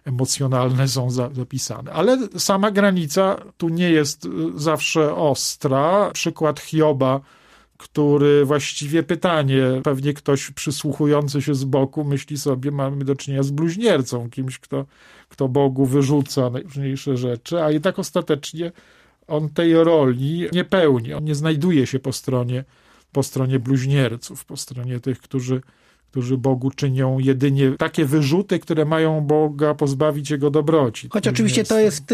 emocjonalne 0.04 0.88
są 0.88 1.10
za, 1.10 1.30
zapisane. 1.32 1.92
Ale 1.92 2.18
sama 2.36 2.70
granica 2.70 3.36
tu 3.56 3.68
nie 3.68 3.90
jest 3.90 4.28
zawsze 4.54 5.14
ostra. 5.14 6.10
Przykład 6.12 6.60
Hioba 6.60 7.20
który 7.80 8.44
właściwie 8.44 9.02
pytanie, 9.02 9.62
pewnie 9.84 10.14
ktoś 10.14 10.50
przysłuchujący 10.50 11.42
się 11.42 11.54
z 11.54 11.64
boku 11.64 12.04
myśli 12.04 12.38
sobie, 12.38 12.70
mamy 12.70 13.04
do 13.04 13.16
czynienia 13.16 13.42
z 13.42 13.50
bluźniercą, 13.50 14.30
kimś, 14.30 14.58
kto, 14.58 14.86
kto 15.28 15.48
Bogu 15.48 15.86
wyrzuca 15.86 16.50
najróżniejsze 16.50 17.16
rzeczy, 17.16 17.62
a 17.62 17.70
jednak 17.70 17.98
ostatecznie 17.98 18.72
on 19.26 19.48
tej 19.48 19.74
roli 19.74 20.46
nie 20.52 20.64
pełni. 20.64 21.14
On 21.14 21.24
nie 21.24 21.34
znajduje 21.34 21.86
się 21.86 21.98
po 21.98 22.12
stronie, 22.12 22.64
po 23.12 23.22
stronie 23.22 23.58
bluźnierców, 23.58 24.44
po 24.44 24.56
stronie 24.56 25.00
tych, 25.00 25.20
którzy 25.20 25.60
którzy 26.10 26.36
Bogu 26.36 26.70
czynią 26.70 27.18
jedynie 27.18 27.72
takie 27.78 28.04
wyrzuty, 28.04 28.58
które 28.58 28.84
mają 28.84 29.20
Boga 29.20 29.74
pozbawić 29.74 30.30
jego 30.30 30.50
dobroci. 30.50 31.08
Choć 31.10 31.28
oczywiście 31.28 31.64
to 31.64 31.78
jest 31.78 32.04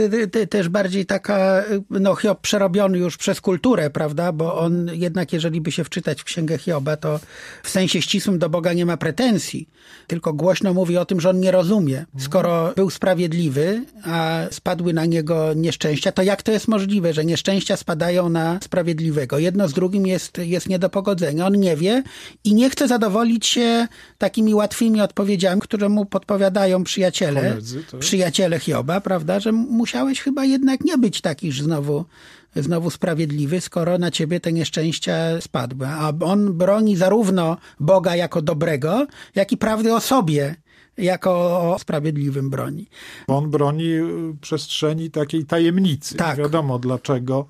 też 0.50 0.68
bardziej 0.68 1.06
taka, 1.06 1.64
no 1.90 2.14
Hiob 2.14 2.40
przerobiony 2.40 2.98
już 2.98 3.16
przez 3.16 3.40
kulturę, 3.40 3.90
prawda, 3.90 4.32
bo 4.32 4.58
on 4.58 4.90
jednak, 4.92 5.32
jeżeli 5.32 5.60
by 5.60 5.72
się 5.72 5.84
wczytać 5.84 6.20
w 6.20 6.24
księgę 6.24 6.58
Hioba, 6.58 6.96
to 6.96 7.20
w 7.62 7.70
sensie 7.70 8.02
ścisłym 8.02 8.38
do 8.38 8.50
Boga 8.50 8.72
nie 8.72 8.86
ma 8.86 8.96
pretensji, 8.96 9.68
tylko 10.06 10.32
głośno 10.32 10.74
mówi 10.74 10.96
o 10.96 11.04
tym, 11.04 11.20
że 11.20 11.30
on 11.30 11.40
nie 11.40 11.50
rozumie. 11.50 12.04
Skoro 12.18 12.72
był 12.76 12.90
sprawiedliwy, 12.90 13.84
a 14.04 14.42
spadły 14.50 14.92
na 14.92 15.06
niego 15.06 15.54
nieszczęścia, 15.54 16.12
to 16.12 16.22
jak 16.22 16.42
to 16.42 16.52
jest 16.52 16.68
możliwe, 16.68 17.12
że 17.12 17.24
nieszczęścia 17.24 17.76
spadają 17.76 18.28
na 18.28 18.58
sprawiedliwego? 18.62 19.38
Jedno 19.38 19.68
z 19.68 19.72
drugim 19.72 20.06
jest, 20.06 20.38
jest 20.38 20.68
nie 20.68 20.78
do 20.78 20.90
pogodzenia. 20.90 21.46
On 21.46 21.60
nie 21.60 21.76
wie 21.76 22.02
i 22.44 22.54
nie 22.54 22.70
chce 22.70 22.88
zadowolić 22.88 23.46
się 23.46 23.85
takimi 24.18 24.54
łatwymi 24.54 25.00
odpowiedziami, 25.00 25.60
które 25.60 25.88
mu 25.88 26.04
podpowiadają 26.04 26.84
przyjaciele, 26.84 27.40
Koledzy, 27.40 27.84
tak. 27.90 28.00
przyjaciele 28.00 28.58
Hioba, 28.58 29.00
prawda, 29.00 29.40
że 29.40 29.52
musiałeś 29.52 30.20
chyba 30.20 30.44
jednak 30.44 30.84
nie 30.84 30.98
być 30.98 31.20
taki 31.20 31.52
znowu 31.52 32.04
znowu 32.56 32.90
sprawiedliwy, 32.90 33.60
skoro 33.60 33.98
na 33.98 34.10
ciebie 34.10 34.40
te 34.40 34.52
nieszczęścia 34.52 35.40
spadły. 35.40 35.86
A 35.86 36.12
on 36.20 36.52
broni 36.52 36.96
zarówno 36.96 37.56
Boga 37.80 38.16
jako 38.16 38.42
dobrego, 38.42 39.06
jak 39.34 39.52
i 39.52 39.56
prawdy 39.56 39.94
o 39.94 40.00
sobie 40.00 40.54
jako 40.98 41.30
o 41.72 41.78
sprawiedliwym 41.78 42.50
broni. 42.50 42.88
On 43.26 43.50
broni 43.50 43.90
przestrzeni 44.40 45.10
takiej 45.10 45.44
tajemnicy. 45.44 46.14
Tak. 46.14 46.38
wiadomo 46.38 46.78
dlaczego 46.78 47.46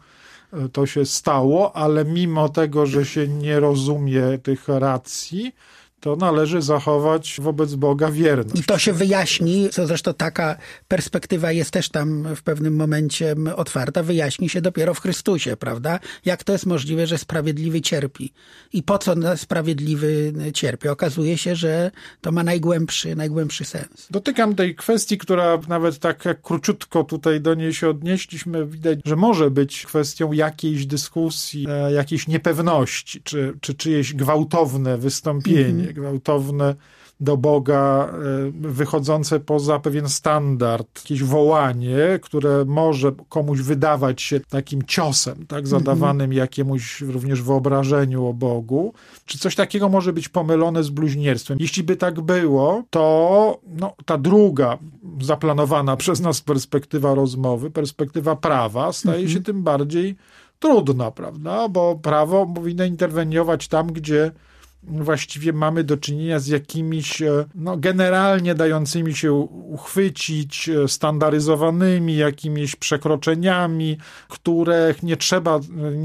to 0.73 0.87
się 0.87 1.07
stało, 1.07 1.77
ale 1.77 2.05
mimo 2.05 2.49
tego, 2.49 2.87
że 2.87 3.05
się 3.05 3.29
nie 3.29 3.61
rozumie 3.61 4.23
tych 4.43 4.69
racji, 4.69 5.53
to 6.01 6.17
należy 6.17 6.63
zachować 6.63 7.37
wobec 7.43 7.75
Boga 7.75 8.11
wierność. 8.11 8.61
I 8.61 8.65
to 8.65 8.79
się 8.79 8.93
wyjaśni, 8.93 9.69
co 9.71 9.87
zresztą 9.87 10.15
taka 10.15 10.57
perspektywa 10.89 11.53
jest 11.53 11.71
też 11.71 11.89
tam 11.89 12.35
w 12.37 12.43
pewnym 12.43 12.77
momencie 12.77 13.35
otwarta, 13.57 14.03
wyjaśni 14.03 14.49
się 14.49 14.61
dopiero 14.61 14.95
w 14.95 15.01
Chrystusie, 15.01 15.57
prawda? 15.57 16.01
Jak 16.25 16.45
to 16.45 16.53
jest 16.53 16.67
możliwe, 16.67 17.07
że 17.07 17.19
sprawiedliwy 17.19 17.81
cierpi? 17.81 18.33
I 18.73 18.83
po 18.83 18.99
co 18.99 19.15
sprawiedliwy 19.37 20.33
cierpi? 20.55 20.89
Okazuje 20.89 21.39
się, 21.39 21.57
że 21.57 21.91
to 22.21 22.33
ma 22.33 22.45
najgłębszy, 22.45 23.17
najgłębszy 23.17 23.65
sens. 23.65 24.09
Dotykam 24.11 24.55
tej 24.55 24.75
kwestii, 24.75 25.19
która 25.19 25.59
nawet 25.69 25.99
tak 25.99 26.25
jak 26.25 26.43
króciutko 26.43 27.05
tutaj 27.05 27.41
do 27.41 27.55
niej 27.55 27.75
się 27.75 27.89
odnieśliśmy, 27.89 28.67
widać, 28.67 28.99
że 29.05 29.17
może 29.17 29.51
być 29.51 29.87
kwestią 29.87 30.33
jakiejś 30.33 30.87
dyskusji, 30.87 31.67
e, 31.69 31.93
jakiejś 31.93 32.29
niepewności, 32.29 33.21
czy, 33.23 33.55
czy 33.61 33.75
czyjeś 33.75 34.15
gwałtowne 34.15 34.99
wystąpienie. 34.99 35.61
Mm 35.61 35.86
-hmm 35.86 35.86
gwałtowne 35.93 36.75
do 37.21 37.37
Boga, 37.37 38.09
e, 38.09 38.69
wychodzące 38.69 39.41
poza 39.41 39.79
pewien 39.79 40.09
standard, 40.09 41.03
jakieś 41.03 41.23
wołanie, 41.23 42.19
które 42.23 42.65
może 42.65 43.13
komuś 43.29 43.61
wydawać 43.61 44.23
się 44.23 44.41
takim 44.41 44.83
ciosem, 44.83 45.47
tak, 45.47 45.69
zadawanym 45.69 46.33
jakiemuś 46.33 47.01
również 47.01 47.43
wyobrażeniu 47.43 48.27
o 48.27 48.33
Bogu, 48.33 48.93
czy 49.27 49.39
coś 49.39 49.55
takiego 49.55 49.89
może 49.89 50.13
być 50.13 50.29
pomylone 50.29 50.85
z 50.85 50.91
bluźnierstwem. 50.91 51.59
Jeśli 51.61 51.83
by 51.83 51.97
tak 51.97 52.21
było, 52.21 52.83
to 52.91 53.61
no, 53.67 53.95
ta 54.05 54.19
druga 54.19 54.79
zaplanowana 55.21 55.97
przez 56.07 56.21
nas 56.21 56.41
perspektywa 56.41 57.15
rozmowy, 57.15 57.71
perspektywa 57.71 58.37
prawa, 58.37 58.93
staje 58.93 59.23
się 59.23 59.39
mhm. 59.39 59.45
tym 59.45 59.63
bardziej 59.63 60.17
trudna, 60.59 61.11
prawda? 61.11 61.69
Bo 61.69 61.99
prawo 62.03 62.47
powinno 62.47 62.85
interweniować 62.85 63.69
tam, 63.69 63.87
gdzie 63.93 64.31
właściwie 64.87 65.53
mamy 65.53 65.85
do 65.85 65.97
czynienia 65.97 66.39
z 66.39 66.47
jakimiś 66.47 67.23
e, 67.23 67.45
no, 67.55 67.77
generalnie 67.77 68.55
dającymi 68.55 69.17
się 69.17 69.33
uchwycić, 69.33 70.69
e, 70.69 70.89
standaryzowanymi 70.89 72.17
jakimiś 72.17 72.77
przekroczeniami, 72.77 73.97
których 74.29 75.03
nie 75.03 75.17
trzeba 75.17 75.57
e, 75.57 75.61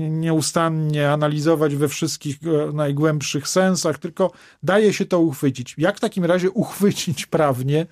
nieustannie 0.10 1.12
analizować 1.12 1.76
we 1.76 1.88
wszystkich 1.88 2.38
najgłębszych 2.74 3.48
sensach, 3.48 3.98
tylko 3.98 4.32
daje 4.64 4.94
się 4.94 5.06
to 5.06 5.20
uchwycić. 5.20 5.76
Jak 5.78 5.98
w 5.98 6.00
takim 6.00 6.26
razie 6.26 6.52
uchwycić 6.52 7.26
prawnie 7.26 7.86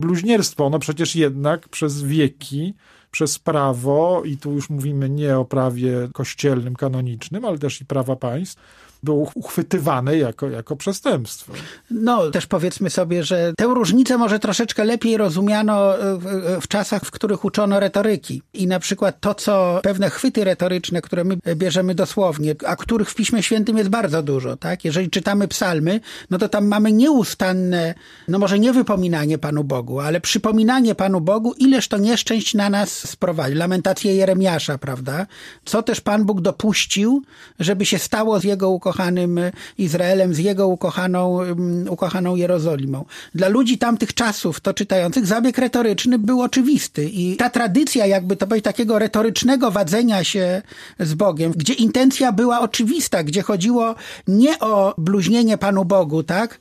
bluźnierstwo? 0.00 0.70
No 0.70 0.78
przecież 0.78 1.16
jednak 1.16 1.68
przez 1.68 2.02
wieki 2.02 2.74
przez 3.10 3.38
prawo, 3.38 4.22
i 4.24 4.36
tu 4.36 4.52
już 4.52 4.70
mówimy 4.70 5.10
nie 5.10 5.38
o 5.38 5.44
prawie 5.44 6.08
kościelnym, 6.12 6.76
kanonicznym, 6.76 7.44
ale 7.44 7.58
też 7.58 7.80
i 7.80 7.84
prawa 7.84 8.16
państw, 8.16 8.62
było 9.02 9.30
uchwytywane 9.34 10.18
jako, 10.18 10.50
jako 10.50 10.76
przestępstwo. 10.76 11.52
No, 11.90 12.30
też 12.30 12.46
powiedzmy 12.46 12.90
sobie, 12.90 13.24
że 13.24 13.52
tę 13.56 13.64
różnicę 13.64 14.18
może 14.18 14.38
troszeczkę 14.38 14.84
lepiej 14.84 15.16
rozumiano 15.16 15.92
w, 16.18 16.58
w 16.60 16.68
czasach, 16.68 17.02
w 17.04 17.10
których 17.10 17.44
uczono 17.44 17.80
retoryki. 17.80 18.42
I 18.54 18.66
na 18.66 18.80
przykład 18.80 19.20
to, 19.20 19.34
co 19.34 19.80
pewne 19.82 20.10
chwyty 20.10 20.44
retoryczne, 20.44 21.02
które 21.02 21.24
my 21.24 21.36
bierzemy 21.56 21.94
dosłownie, 21.94 22.54
a 22.66 22.76
których 22.76 23.10
w 23.10 23.14
Piśmie 23.14 23.42
Świętym 23.42 23.78
jest 23.78 23.90
bardzo 23.90 24.22
dużo, 24.22 24.56
tak? 24.56 24.84
Jeżeli 24.84 25.10
czytamy 25.10 25.48
psalmy, 25.48 26.00
no 26.30 26.38
to 26.38 26.48
tam 26.48 26.66
mamy 26.66 26.92
nieustanne, 26.92 27.94
no 28.28 28.38
może 28.38 28.58
nie 28.58 28.72
wypominanie 28.72 29.38
Panu 29.38 29.64
Bogu, 29.64 30.00
ale 30.00 30.20
przypominanie 30.20 30.94
Panu 30.94 31.20
Bogu, 31.20 31.52
ileż 31.52 31.88
to 31.88 31.98
nieszczęść 31.98 32.54
na 32.54 32.70
nas 32.70 33.08
sprowadzi. 33.08 33.54
Lamentacje 33.54 34.14
Jeremiasza, 34.14 34.78
prawda? 34.78 35.26
Co 35.64 35.82
też 35.82 36.00
Pan 36.00 36.24
Bóg 36.24 36.40
dopuścił, 36.40 37.22
żeby 37.60 37.86
się 37.86 37.98
stało 37.98 38.40
z 38.40 38.44
jego 38.44 38.68
ukochanym 38.86 39.40
Izraelem, 39.78 40.34
z 40.34 40.38
jego 40.38 40.68
ukochaną, 40.68 41.42
mm, 41.42 41.88
ukochaną 41.88 42.36
Jerozolimą. 42.36 43.04
Dla 43.34 43.48
ludzi 43.48 43.78
tamtych 43.78 44.14
czasów, 44.14 44.60
to 44.60 44.74
czytających, 44.74 45.26
zabieg 45.26 45.58
retoryczny 45.58 46.18
był 46.18 46.42
oczywisty 46.42 47.04
i 47.04 47.36
ta 47.36 47.50
tradycja 47.50 48.06
jakby 48.06 48.36
to 48.36 48.46
powiedzieć 48.46 48.64
takiego 48.64 48.98
retorycznego 48.98 49.70
wadzenia 49.70 50.24
się 50.24 50.62
z 51.00 51.14
Bogiem, 51.14 51.52
gdzie 51.56 51.72
intencja 51.72 52.32
była 52.32 52.60
oczywista, 52.60 53.22
gdzie 53.22 53.42
chodziło 53.42 53.94
nie 54.28 54.58
o 54.58 54.94
bluźnienie 54.98 55.58
Panu 55.58 55.84
Bogu, 55.84 56.22
tak? 56.22 56.58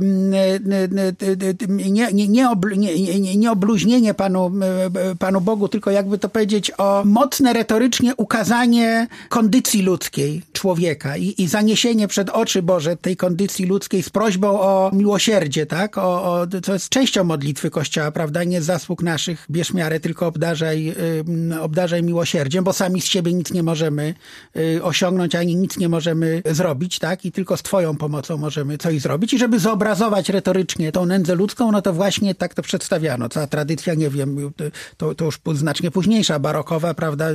Nie, 0.00 0.60
nie, 2.12 2.28
nie, 2.28 2.50
o, 2.50 2.54
nie, 2.76 3.36
nie 3.36 3.52
o 3.52 3.56
bluźnienie 3.56 4.14
Panu, 4.14 4.52
Panu 5.18 5.40
Bogu, 5.40 5.68
tylko 5.68 5.90
jakby 5.90 6.18
to 6.18 6.28
powiedzieć 6.28 6.72
o 6.78 7.02
mocne 7.04 7.52
retorycznie 7.52 8.16
ukazanie 8.16 9.06
kondycji 9.28 9.82
ludzkiej 9.82 10.42
człowieka 10.52 11.16
i, 11.16 11.34
i 11.38 11.46
zaniesienie 11.66 12.08
przed 12.08 12.30
oczy 12.30 12.62
Boże 12.62 12.96
tej 12.96 13.16
kondycji 13.16 13.66
ludzkiej 13.66 14.02
z 14.02 14.10
prośbą 14.10 14.60
o 14.60 14.90
miłosierdzie, 14.92 15.66
tak? 15.66 15.98
O, 15.98 16.40
o, 16.40 16.46
co 16.62 16.72
jest 16.72 16.88
częścią 16.88 17.24
modlitwy 17.24 17.70
Kościoła, 17.70 18.10
prawda? 18.10 18.44
Nie 18.44 18.62
z 18.62 18.64
zasług 18.64 19.02
naszych, 19.02 19.46
bierz 19.50 19.74
miarę, 19.74 20.00
tylko 20.00 20.26
obdarzaj, 20.26 20.94
y, 21.50 21.60
obdarzaj 21.60 22.02
miłosierdziem, 22.02 22.64
bo 22.64 22.72
sami 22.72 23.00
z 23.00 23.04
siebie 23.04 23.32
nic 23.32 23.52
nie 23.52 23.62
możemy 23.62 24.14
y, 24.56 24.82
osiągnąć, 24.82 25.34
ani 25.34 25.56
nic 25.56 25.78
nie 25.78 25.88
możemy 25.88 26.42
zrobić, 26.50 26.98
tak? 26.98 27.24
I 27.24 27.32
tylko 27.32 27.56
z 27.56 27.62
Twoją 27.62 27.96
pomocą 27.96 28.36
możemy 28.36 28.78
coś 28.78 29.00
zrobić. 29.00 29.34
I 29.34 29.38
żeby 29.38 29.58
zobrazować 29.58 30.28
retorycznie 30.28 30.92
tą 30.92 31.06
nędzę 31.06 31.34
ludzką, 31.34 31.72
no 31.72 31.82
to 31.82 31.92
właśnie 31.92 32.34
tak 32.34 32.54
to 32.54 32.62
przedstawiano. 32.62 33.28
Cała 33.28 33.46
tradycja, 33.46 33.94
nie 33.94 34.10
wiem, 34.10 34.52
to, 34.96 35.14
to 35.14 35.24
już 35.24 35.40
znacznie 35.54 35.90
późniejsza, 35.90 36.38
barokowa, 36.38 36.94
prawda? 36.94 37.26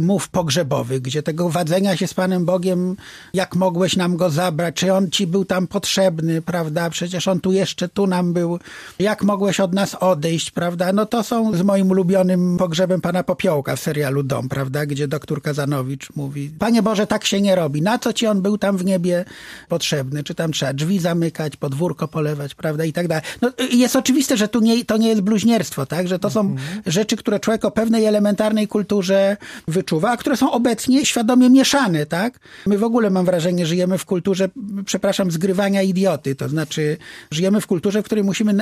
Mów 0.00 0.28
pogrzebowy, 0.28 1.00
gdzie 1.00 1.22
tego 1.22 1.48
wadzenia 1.48 1.96
się 1.96 2.06
z 2.06 2.14
Panem 2.14 2.44
Bogiem 2.44 2.96
jak 3.34 3.56
mogłeś 3.56 3.96
nam 3.96 4.16
go 4.16 4.30
zabrać, 4.30 4.74
czy 4.74 4.94
on 4.94 5.10
ci 5.10 5.26
był 5.26 5.44
tam 5.44 5.66
potrzebny, 5.66 6.42
prawda, 6.42 6.90
przecież 6.90 7.28
on 7.28 7.40
tu 7.40 7.52
jeszcze, 7.52 7.88
tu 7.88 8.06
nam 8.06 8.32
był, 8.32 8.58
jak 8.98 9.22
mogłeś 9.22 9.60
od 9.60 9.74
nas 9.74 9.94
odejść, 9.94 10.50
prawda, 10.50 10.92
no 10.92 11.06
to 11.06 11.22
są 11.22 11.56
z 11.56 11.62
moim 11.62 11.90
ulubionym 11.90 12.56
pogrzebem 12.58 13.00
pana 13.00 13.22
Popiołka 13.22 13.76
w 13.76 13.80
serialu 13.80 14.22
Dom, 14.22 14.48
prawda, 14.48 14.86
gdzie 14.86 15.08
doktor 15.08 15.42
Kazanowicz 15.42 16.08
mówi, 16.16 16.50
Panie 16.58 16.82
Boże, 16.82 17.06
tak 17.06 17.24
się 17.24 17.40
nie 17.40 17.54
robi, 17.54 17.82
na 17.82 17.98
co 17.98 18.12
ci 18.12 18.26
on 18.26 18.42
był 18.42 18.58
tam 18.58 18.76
w 18.76 18.84
niebie 18.84 19.24
potrzebny, 19.68 20.24
czy 20.24 20.34
tam 20.34 20.52
trzeba 20.52 20.72
drzwi 20.72 20.98
zamykać, 20.98 21.56
podwórko 21.56 22.08
polewać, 22.08 22.54
prawda, 22.54 22.84
i 22.84 22.92
tak 22.92 23.08
dalej. 23.08 23.24
No, 23.42 23.50
jest 23.72 23.96
oczywiste, 23.96 24.36
że 24.36 24.48
tu 24.48 24.60
nie, 24.60 24.84
to 24.84 24.96
nie 24.96 25.08
jest 25.08 25.20
bluźnierstwo, 25.20 25.86
tak, 25.86 26.08
że 26.08 26.18
to 26.18 26.30
są 26.30 26.40
mhm. 26.40 26.82
rzeczy, 26.86 27.16
które 27.16 27.40
człowiek 27.40 27.64
o 27.64 27.70
pewnej 27.70 28.04
elementarnej 28.04 28.68
kulturze 28.68 29.36
wyczuwa, 29.68 30.10
a 30.10 30.16
które 30.16 30.36
są 30.36 30.52
obecnie 30.52 31.06
świadomie 31.06 31.50
mieszane, 31.50 32.06
tak. 32.06 32.40
My 32.66 32.78
w 32.78 32.84
ogóle 32.84 33.09
mam 33.10 33.24
wrażenie, 33.24 33.66
żyjemy 33.66 33.98
w 33.98 34.04
kulturze, 34.04 34.48
przepraszam, 34.84 35.30
zgrywania 35.30 35.82
idioty. 35.82 36.34
To 36.34 36.48
znaczy, 36.48 36.96
żyjemy 37.30 37.60
w 37.60 37.66
kulturze, 37.66 38.02
w 38.02 38.04
której 38.04 38.24
musimy 38.24 38.54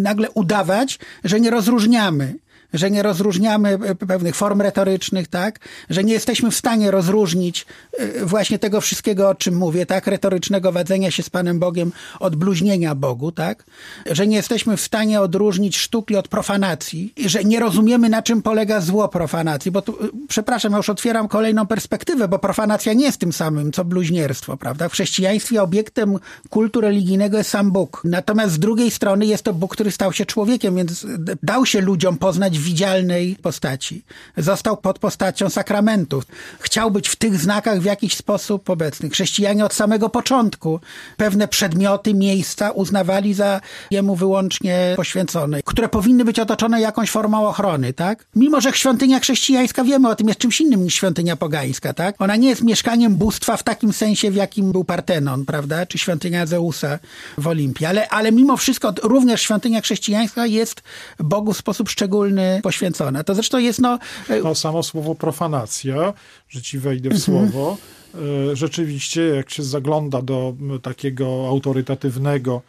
nagle 0.00 0.30
udawać, 0.30 0.98
że 1.24 1.40
nie 1.40 1.50
rozróżniamy 1.50 2.34
że 2.74 2.90
nie 2.90 3.02
rozróżniamy 3.02 3.68
e, 3.68 3.94
pewnych 3.94 4.34
form 4.34 4.60
retorycznych, 4.60 5.28
tak? 5.28 5.58
Że 5.90 6.04
nie 6.04 6.12
jesteśmy 6.12 6.50
w 6.50 6.54
stanie 6.54 6.90
rozróżnić 6.90 7.66
e, 7.98 8.24
właśnie 8.24 8.58
tego 8.58 8.80
wszystkiego, 8.80 9.28
o 9.28 9.34
czym 9.34 9.56
mówię, 9.56 9.86
tak? 9.86 10.06
Retorycznego 10.06 10.72
wadzenia 10.72 11.10
się 11.10 11.22
z 11.22 11.30
Panem 11.30 11.58
Bogiem 11.58 11.92
od 12.20 12.36
bluźnienia 12.36 12.94
Bogu, 12.94 13.32
tak? 13.32 13.64
Że 14.10 14.26
nie 14.26 14.36
jesteśmy 14.36 14.76
w 14.76 14.80
stanie 14.80 15.20
odróżnić 15.20 15.76
sztuki 15.76 16.16
od 16.16 16.28
profanacji 16.28 17.14
że 17.26 17.44
nie 17.44 17.60
rozumiemy, 17.60 18.08
na 18.08 18.22
czym 18.22 18.42
polega 18.42 18.80
zło 18.80 19.08
profanacji, 19.08 19.70
bo 19.70 19.82
tu, 19.82 19.92
e, 19.92 20.08
przepraszam, 20.28 20.72
ja 20.72 20.76
już 20.76 20.88
otwieram 20.88 21.28
kolejną 21.28 21.66
perspektywę, 21.66 22.28
bo 22.28 22.38
profanacja 22.38 22.92
nie 22.92 23.04
jest 23.04 23.18
tym 23.18 23.32
samym, 23.32 23.72
co 23.72 23.84
bluźnierstwo, 23.84 24.56
prawda? 24.56 24.88
W 24.88 24.92
chrześcijaństwie 24.92 25.62
obiektem 25.62 26.18
kultu 26.50 26.80
religijnego 26.80 27.38
jest 27.38 27.50
sam 27.50 27.70
Bóg. 27.72 28.00
Natomiast 28.04 28.54
z 28.54 28.58
drugiej 28.58 28.90
strony 28.90 29.26
jest 29.26 29.42
to 29.42 29.54
Bóg, 29.54 29.72
który 29.72 29.90
stał 29.90 30.12
się 30.12 30.26
człowiekiem, 30.26 30.76
więc 30.76 31.06
dał 31.42 31.66
się 31.66 31.80
ludziom 31.80 32.16
poznać 32.16 32.58
widzialnej 32.64 33.36
postaci. 33.42 34.04
Został 34.36 34.76
pod 34.76 34.98
postacią 34.98 35.50
sakramentów. 35.50 36.24
Chciał 36.60 36.90
być 36.90 37.08
w 37.08 37.16
tych 37.16 37.40
znakach 37.40 37.80
w 37.80 37.84
jakiś 37.84 38.16
sposób 38.16 38.70
obecny. 38.70 39.10
Chrześcijanie 39.10 39.64
od 39.64 39.74
samego 39.74 40.08
początku 40.08 40.80
pewne 41.16 41.48
przedmioty, 41.48 42.14
miejsca 42.14 42.70
uznawali 42.70 43.34
za 43.34 43.60
jemu 43.90 44.16
wyłącznie 44.16 44.94
poświęcone, 44.96 45.62
które 45.62 45.88
powinny 45.88 46.24
być 46.24 46.38
otoczone 46.38 46.80
jakąś 46.80 47.10
formą 47.10 47.48
ochrony, 47.48 47.92
tak? 47.92 48.26
Mimo, 48.36 48.60
że 48.60 48.72
świątynia 48.72 49.20
chrześcijańska, 49.20 49.84
wiemy 49.84 50.08
o 50.08 50.14
tym, 50.14 50.28
jest 50.28 50.40
czymś 50.40 50.60
innym 50.60 50.84
niż 50.84 50.94
świątynia 50.94 51.36
pogańska, 51.36 51.92
tak? 51.92 52.14
Ona 52.18 52.36
nie 52.36 52.48
jest 52.48 52.62
mieszkaniem 52.62 53.16
bóstwa 53.16 53.56
w 53.56 53.62
takim 53.62 53.92
sensie, 53.92 54.30
w 54.30 54.34
jakim 54.34 54.72
był 54.72 54.84
Partenon, 54.84 55.44
prawda? 55.44 55.86
Czy 55.86 55.98
świątynia 55.98 56.46
Zeusa 56.46 56.98
w 57.38 57.46
Olimpii. 57.46 57.86
Ale, 57.86 58.08
ale 58.08 58.32
mimo 58.32 58.56
wszystko 58.56 58.92
również 59.02 59.42
świątynia 59.42 59.80
chrześcijańska 59.80 60.46
jest 60.46 60.82
Bogu 61.18 61.52
w 61.52 61.56
sposób 61.56 61.88
szczególny 61.88 62.43
poświęcona. 62.62 63.24
To 63.24 63.34
zresztą 63.34 63.58
jest 63.58 63.78
no... 63.78 63.98
E, 64.28 64.40
to 64.40 64.54
samo 64.54 64.82
słowo 64.82 65.14
profanacja, 65.14 66.12
że 66.48 66.62
ci 66.62 66.78
wejdę 66.78 67.10
w 67.10 67.12
mhm. 67.12 67.22
słowo, 67.22 67.76
e, 68.14 68.56
rzeczywiście 68.56 69.22
jak 69.22 69.50
się 69.50 69.62
zagląda 69.62 70.22
do 70.22 70.54
takiego 70.82 71.46
autorytatywnego 71.48 72.62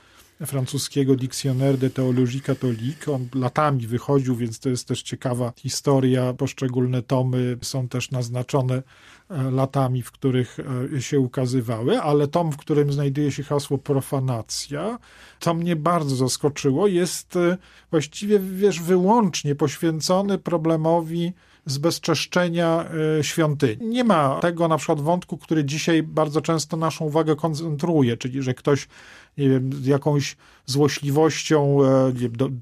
francuskiego 0.45 1.15
Dictionnaire 1.15 1.77
de 1.77 1.89
théologie 1.89 2.41
catholique. 2.41 3.09
On 3.09 3.27
latami 3.35 3.87
wychodził, 3.87 4.35
więc 4.35 4.59
to 4.59 4.69
jest 4.69 4.87
też 4.87 5.01
ciekawa 5.01 5.53
historia. 5.55 6.33
Poszczególne 6.33 7.01
tomy 7.01 7.57
są 7.61 7.87
też 7.87 8.11
naznaczone 8.11 8.83
latami, 9.29 10.01
w 10.01 10.11
których 10.11 10.57
e, 10.95 11.01
się 11.01 11.19
ukazywały, 11.19 12.01
ale 12.01 12.27
tom, 12.27 12.51
w 12.51 12.57
którym 12.57 12.93
znajduje 12.93 13.31
się 13.31 13.43
hasło 13.43 13.77
profanacja, 13.77 14.99
to 15.39 15.53
mnie 15.53 15.75
bardzo 15.75 16.15
zaskoczyło. 16.15 16.87
Jest 16.87 17.35
e, 17.35 17.57
właściwie, 17.91 18.39
wiesz, 18.39 18.81
wyłącznie 18.81 19.55
poświęcony 19.55 20.37
problemowi 20.37 21.33
zbezczeszczenia 21.65 22.85
świątyni. 23.21 23.87
Nie 23.87 24.03
ma 24.03 24.39
tego 24.39 24.67
na 24.67 24.77
przykład 24.77 25.01
wątku, 25.01 25.37
który 25.37 25.65
dzisiaj 25.65 26.03
bardzo 26.03 26.41
często 26.41 26.77
naszą 26.77 27.05
uwagę 27.05 27.35
koncentruje, 27.35 28.17
czyli 28.17 28.41
że 28.41 28.53
ktoś 28.53 28.87
nie 29.37 29.49
wiem, 29.49 29.71
jakąś 29.83 30.35
złośliwością 30.65 31.83
e, 31.83 32.13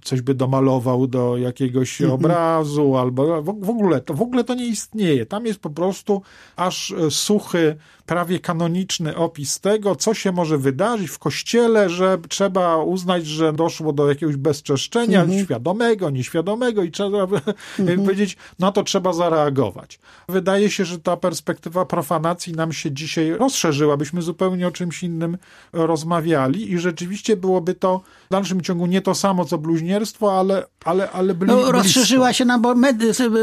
coś 0.04 0.22
by 0.22 0.34
domalował 0.34 1.08
do 1.08 1.38
jakiegoś 1.38 2.02
-hmm. 2.02 2.12
obrazu, 2.12 2.98
albo 2.98 3.44
w, 3.44 3.70
ogóle 3.70 4.02
to, 4.02 4.14
w 4.14 4.22
ogóle 4.22 4.44
to 4.44 4.56
nie 4.56 4.66
istnieje. 4.66 5.26
Tam 5.26 5.46
jest 5.46 5.60
po 5.60 5.70
prostu 5.70 6.22
aż 6.56 6.92
e, 6.92 7.12
suchy, 7.12 7.76
prawie 8.06 8.40
kanoniczny 8.40 9.16
opis 9.16 9.60
tego, 9.60 9.96
co 9.96 10.14
się 10.14 10.32
może 10.32 10.58
wydarzyć 10.58 11.10
w 11.10 11.20
kościele, 11.20 11.90
że 11.90 12.18
trzeba 12.30 12.78
uznać, 12.78 13.26
że 13.28 13.54
doszło 13.54 13.94
do 13.94 14.10
jakiegoś 14.10 14.36
bezczeszczenia 14.36 15.26
-hmm. 15.26 15.44
świadomego, 15.44 16.10
nieświadomego 16.10 16.84
i 16.84 16.92
trzeba 16.92 17.26
-hmm. 17.26 17.96
powiedzieć, 18.06 18.38
no 18.60 18.72
to 18.72 18.84
trzeba 18.84 19.14
zareagować. 19.14 20.00
Wydaje 20.30 20.70
się, 20.70 20.86
że 20.86 21.00
ta 21.00 21.18
perspektywa 21.18 21.86
profanacji 21.86 22.54
nam 22.54 22.74
się 22.74 22.92
dzisiaj 22.92 23.32
rozszerzyła, 23.32 23.98
byśmy 23.98 24.22
zupełnie 24.22 24.68
o 24.68 24.72
czymś 24.72 25.04
innym 25.04 25.38
rozmawiali 25.74 26.62
i 26.71 26.78
rzeczywiście 26.80 27.38
byłoby 27.38 27.73
to 27.73 28.02
w 28.30 28.32
dalszym 28.32 28.62
ciągu 28.62 28.86
nie 28.86 29.02
to 29.02 29.15
samo, 29.15 29.45
co 29.45 29.58
bluźnierstwo, 29.58 30.39
ale, 30.39 30.65
ale, 30.86 31.12
ale 31.12 31.34
bli, 31.34 31.47
no, 31.47 31.71
Rozszerzyła 31.71 32.34
się 32.34 32.45
nam, 32.45 32.62
bo 32.62 32.76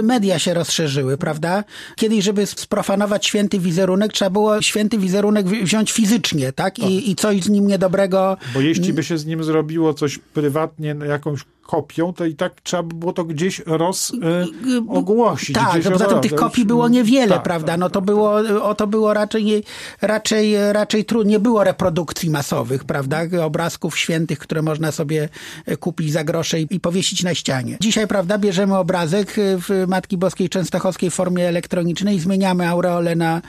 media 0.02 0.38
się 0.38 0.54
rozszerzyły, 0.54 1.18
prawda? 1.18 1.64
Kiedyś, 1.96 2.24
żeby 2.24 2.46
sprofanować 2.46 3.26
święty 3.26 3.58
wizerunek, 3.58 4.12
trzeba 4.12 4.30
było 4.30 4.62
święty 4.62 4.98
wizerunek 4.98 5.46
wziąć 5.46 5.92
fizycznie, 5.92 6.52
tak? 6.52 6.78
I, 6.78 7.10
i 7.10 7.16
coś 7.16 7.42
z 7.42 7.48
nim 7.48 7.66
niedobrego... 7.66 8.36
Bo 8.54 8.60
jeśli 8.60 8.92
by 8.92 9.04
się 9.04 9.18
z 9.18 9.26
nim 9.26 9.44
zrobiło 9.44 9.94
coś 9.94 10.18
prywatnie, 10.18 10.96
jakąś 11.08 11.44
kopią, 11.70 12.12
to 12.12 12.24
i 12.24 12.34
tak 12.34 12.52
trzeba 12.62 12.82
by 12.82 12.94
było 12.94 13.12
to 13.12 13.24
gdzieś 13.24 13.62
rozogłosić. 13.66 15.56
E, 15.56 15.60
tak, 15.60 15.80
gdzieś 15.80 15.92
poza 15.92 16.06
tym 16.06 16.20
tych 16.20 16.34
kopii 16.34 16.64
było 16.64 16.88
niewiele, 16.88 17.34
tak, 17.34 17.42
prawda? 17.42 17.72
Tak, 17.72 17.80
no 17.80 17.90
to 17.90 18.00
tak, 18.00 18.06
było, 18.06 18.34
o 18.62 18.74
to 18.74 18.86
było 18.86 19.14
raczej, 19.14 19.64
raczej, 20.02 20.72
raczej 20.72 21.04
trudno, 21.04 21.30
nie 21.30 21.38
było 21.38 21.64
reprodukcji 21.64 22.30
masowych, 22.30 22.84
prawda? 22.84 23.20
Obrazków 23.42 23.98
świętych, 23.98 24.38
które 24.38 24.62
można 24.62 24.92
sobie 24.92 25.28
kupić 25.80 26.12
za 26.12 26.24
grosze 26.24 26.60
i, 26.60 26.66
i 26.70 26.80
powiesić 26.80 27.22
na 27.22 27.34
ścianie. 27.34 27.76
Dzisiaj, 27.80 28.06
prawda, 28.06 28.38
bierzemy 28.38 28.76
obrazek 28.76 29.34
w 29.36 29.84
Matki 29.88 30.16
Boskiej 30.18 30.48
Częstochowskiej 30.48 31.10
w 31.10 31.14
formie 31.14 31.48
elektronicznej 31.48 32.16
i 32.16 32.20
zmieniamy 32.20 32.68
aureolę 32.68 33.16
na, 33.16 33.42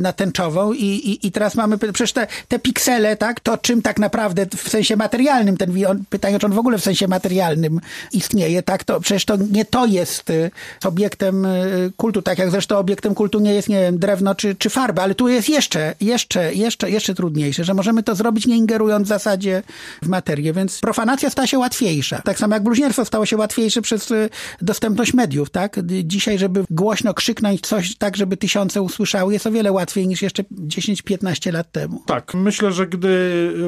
na 0.00 0.12
tęczową 0.12 0.72
i, 0.72 0.84
i, 0.84 1.26
i 1.26 1.32
teraz 1.32 1.54
mamy, 1.54 1.78
przecież 1.78 2.12
te, 2.12 2.26
te 2.48 2.58
piksele, 2.58 3.16
tak, 3.16 3.40
to 3.40 3.58
czym 3.58 3.82
tak 3.82 3.98
naprawdę 3.98 4.46
w 4.56 4.68
sensie 4.68 4.96
materialnym, 4.96 5.56
ten 5.56 5.72
pytanie, 6.10 6.38
czy 6.38 6.46
on 6.46 6.52
w 6.52 6.58
ogóle 6.58 6.78
w 6.78 6.82
sensie 6.82 7.08
materialnym 7.08 7.61
istnieje, 8.12 8.62
tak, 8.62 8.84
to 8.84 9.00
przecież 9.00 9.24
to 9.24 9.36
nie 9.36 9.64
to 9.64 9.86
jest 9.86 10.30
y, 10.30 10.50
obiektem 10.84 11.44
y, 11.44 11.92
kultu, 11.96 12.22
tak 12.22 12.38
jak 12.38 12.50
zresztą 12.50 12.78
obiektem 12.78 13.14
kultu 13.14 13.40
nie 13.40 13.54
jest, 13.54 13.68
nie 13.68 13.80
wiem, 13.80 13.98
drewno 13.98 14.34
czy, 14.34 14.54
czy 14.54 14.70
farba, 14.70 15.02
ale 15.02 15.14
tu 15.14 15.28
jest 15.28 15.48
jeszcze, 15.48 15.94
jeszcze, 16.00 16.54
jeszcze, 16.54 16.90
jeszcze 16.90 17.14
trudniejsze, 17.14 17.64
że 17.64 17.74
możemy 17.74 18.02
to 18.02 18.14
zrobić 18.14 18.46
nie 18.46 18.56
ingerując 18.56 19.06
w 19.06 19.08
zasadzie 19.08 19.62
w 20.02 20.08
materię, 20.08 20.52
więc 20.52 20.80
profanacja 20.80 21.30
stała 21.30 21.46
się 21.46 21.58
łatwiejsza. 21.58 22.22
Tak 22.22 22.38
samo 22.38 22.54
jak 22.54 22.62
bluźnierstwo 22.62 23.04
stało 23.04 23.26
się 23.26 23.36
łatwiejsze 23.36 23.82
przez 23.82 24.10
y, 24.10 24.30
dostępność 24.60 25.14
mediów, 25.14 25.50
tak? 25.50 25.80
Dzisiaj, 26.04 26.38
żeby 26.38 26.64
głośno 26.70 27.14
krzyknąć 27.14 27.60
coś 27.60 27.96
tak, 27.96 28.16
żeby 28.16 28.36
tysiące 28.36 28.82
usłyszały, 28.82 29.32
jest 29.32 29.46
o 29.46 29.50
wiele 29.50 29.72
łatwiej 29.72 30.08
niż 30.08 30.22
jeszcze 30.22 30.42
10-15 30.42 31.52
lat 31.52 31.72
temu. 31.72 32.02
Tak, 32.06 32.34
myślę, 32.34 32.72
że 32.72 32.86
gdy 32.86 33.12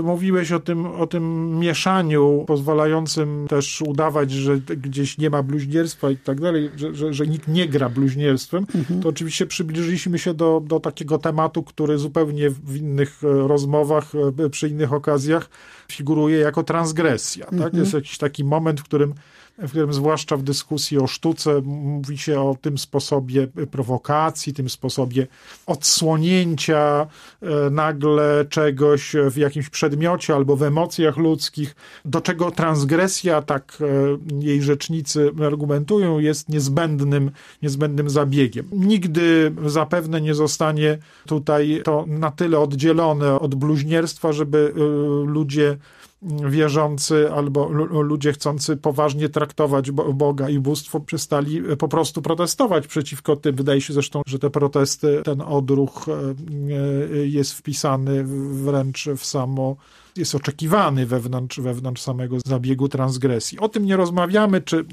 mówiłeś 0.03 0.53
o 0.53 0.61
tym, 0.61 0.87
o 0.87 1.07
tym 1.07 1.59
mieszaniu 1.59 2.45
pozwalającym 2.47 3.47
też 3.49 3.83
udawać, 3.85 4.31
że 4.31 4.57
gdzieś 4.59 5.19
nie 5.19 5.31
ma 5.31 5.43
bluźnierstwa 5.43 6.11
i 6.11 6.17
tak 6.17 6.41
dalej, 6.41 6.71
że, 6.77 6.95
że, 6.95 7.15
że 7.15 7.27
nikt 7.27 7.49
nie 7.49 7.69
gra 7.69 7.89
bluźnierstwem, 7.89 8.67
mhm. 8.75 9.03
to 9.03 9.09
oczywiście 9.09 9.47
przybliżyliśmy 9.47 10.19
się 10.19 10.35
do, 10.35 10.63
do 10.67 10.81
takiego 10.81 11.19
tematu, 11.19 11.63
który 11.63 11.99
zupełnie 11.99 12.51
w 12.51 12.77
innych 12.77 13.21
e, 13.25 13.49
rozmowach, 13.49 14.13
e, 14.45 14.51
przy 14.51 14.69
innych 14.69 14.93
okazjach 14.93 15.49
figuruje 15.93 16.39
jako 16.39 16.63
transgresja. 16.63 17.45
Tak? 17.45 17.53
Mhm. 17.55 17.79
Jest 17.79 17.95
jakiś 17.95 18.19
taki 18.19 18.45
moment, 18.45 18.81
w 18.81 18.85
którym 18.85 19.15
w 19.59 19.71
którym 19.71 19.93
zwłaszcza 19.93 20.37
w 20.37 20.43
dyskusji 20.43 20.99
o 20.99 21.07
sztuce 21.07 21.61
mówi 21.65 22.19
się 22.19 22.41
o 22.41 22.57
tym 22.61 22.79
sposobie 22.79 23.47
prowokacji, 23.47 24.55
tym 24.55 24.69
sposobie 24.69 25.27
odsłonięcia 25.67 27.07
e, 27.43 27.71
nagle 27.71 28.45
czegoś 28.49 29.17
w 29.31 29.37
jakimś 29.37 29.71
przedmiocie 29.71 30.35
albo 30.35 30.57
w 30.57 30.63
emocjach 30.63 31.17
ludzkich, 31.17 31.77
do 32.05 32.21
czego 32.21 32.51
transgresja, 32.51 33.43
tak 33.43 33.79
e, 33.81 34.45
jej 34.45 34.63
rzecznicy 34.63 35.31
argumentują, 35.47 36.19
jest 36.19 36.49
niezbędnym, 36.49 37.31
niezbędnym 37.63 38.11
zabiegiem. 38.11 38.69
Nigdy 38.73 39.53
zapewne 39.67 40.21
nie 40.21 40.35
zostanie 40.35 40.99
tutaj 41.27 41.81
to 41.85 42.05
na 42.09 42.31
tyle 42.31 42.59
oddzielone 42.59 43.41
od 43.41 43.55
bluźnierstwa, 43.55 44.33
żeby 44.33 44.73
e, 44.77 44.81
ludzie 45.27 45.77
wierzący 46.25 47.33
albo 47.33 47.69
ludzie 48.03 48.33
chcący 48.33 48.77
poważnie 48.77 49.29
traktować 49.29 49.91
Boga 49.91 50.49
i 50.49 50.59
bóstwo 50.59 51.01
przestali 51.01 51.59
e, 51.59 51.77
po 51.77 51.89
prostu 51.89 52.23
protestować 52.23 52.87
przeciwko 52.87 53.37
tym. 53.37 53.57
Wydaje 53.57 53.81
się 53.81 53.93
zresztą, 53.93 54.23
że 54.27 54.39
te 54.39 54.51
protesty, 54.51 55.23
ten 55.25 55.41
odruch 55.41 56.07
e, 56.09 56.13
e, 56.13 57.27
jest 57.27 57.53
wpisany 57.53 58.25
wręcz 58.65 59.09
w 59.17 59.25
samo 59.25 59.77
jest 60.17 60.35
oczekiwany 60.35 61.07
wewnątrz, 61.07 61.61
wewnątrz 61.61 62.03
samego 62.03 62.37
zabiegu 62.47 62.89
transgresji. 62.89 63.59
O 63.59 63.69
tym 63.69 63.85
nie 63.85 63.97
rozmawiamy, 63.97 64.61
czy 64.61 64.85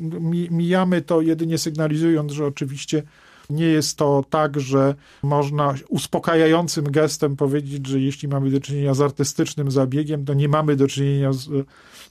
mijamy 0.51 1.01
to 1.01 1.21
jedynie 1.21 1.57
sygnalizując, 1.57 2.31
że 2.31 2.45
oczywiście 2.45 3.03
nie 3.51 3.65
jest 3.65 3.97
to 3.97 4.23
tak, 4.29 4.59
że 4.59 4.95
można 5.23 5.73
uspokajającym 5.89 6.91
gestem 6.91 7.35
powiedzieć, 7.35 7.87
że 7.87 7.99
jeśli 7.99 8.27
mamy 8.27 8.51
do 8.51 8.59
czynienia 8.59 8.93
z 8.93 9.01
artystycznym 9.01 9.71
zabiegiem, 9.71 10.25
to 10.25 10.33
nie 10.33 10.49
mamy 10.49 10.75
do 10.75 10.87
czynienia 10.87 11.33
z, 11.33 11.49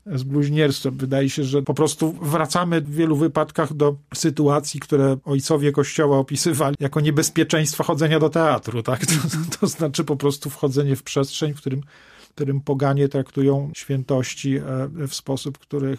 z 0.06 0.22
bluźnierstwem. 0.22 0.96
Wydaje 0.96 1.30
się, 1.30 1.44
że 1.44 1.62
po 1.62 1.74
prostu 1.74 2.12
wracamy 2.12 2.80
w 2.80 2.94
wielu 2.94 3.16
wypadkach 3.16 3.74
do 3.74 3.96
sytuacji, 4.14 4.80
które 4.80 5.16
ojcowie 5.24 5.72
Kościoła 5.72 6.18
opisywali 6.18 6.76
jako 6.80 7.00
niebezpieczeństwa 7.00 7.84
chodzenia 7.84 8.18
do 8.18 8.30
teatru. 8.30 8.82
Tak? 8.82 9.06
To, 9.06 9.14
to 9.60 9.66
znaczy 9.66 10.04
po 10.04 10.16
prostu 10.16 10.50
wchodzenie 10.50 10.96
w 10.96 11.02
przestrzeń, 11.02 11.54
w 11.54 11.56
którym 11.56 11.82
którym 12.30 12.60
poganie 12.60 13.08
traktują 13.08 13.70
świętości 13.74 14.56
e, 14.56 14.62
w 15.08 15.14
sposób, 15.14 15.58
który 15.58 15.96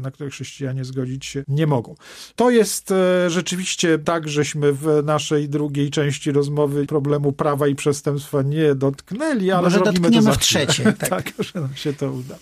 na 0.00 0.10
który 0.10 0.30
chrześcijanie 0.30 0.84
zgodzić 0.84 1.26
się 1.26 1.44
nie 1.48 1.66
mogą. 1.66 1.94
To 2.36 2.50
jest 2.50 2.90
e, 2.90 3.30
rzeczywiście 3.30 3.98
tak, 3.98 4.28
żeśmy 4.28 4.72
w 4.72 5.02
naszej 5.04 5.48
drugiej 5.48 5.90
części 5.90 6.32
rozmowy 6.32 6.86
problemu 6.86 7.32
prawa 7.32 7.68
i 7.68 7.74
przestępstwa 7.74 8.42
nie 8.42 8.74
dotknęli, 8.74 9.50
ale 9.50 9.62
Może 9.62 9.78
zrobimy 9.78 10.10
to 10.10 10.22
za 10.22 10.32
w 10.32 10.38
trzecie. 10.38 10.84
Tak. 10.84 11.08
tak, 11.14 11.32
że 11.38 11.60
nam 11.60 11.74
się 11.74 11.92
to 11.92 12.12
uda. 12.12 12.36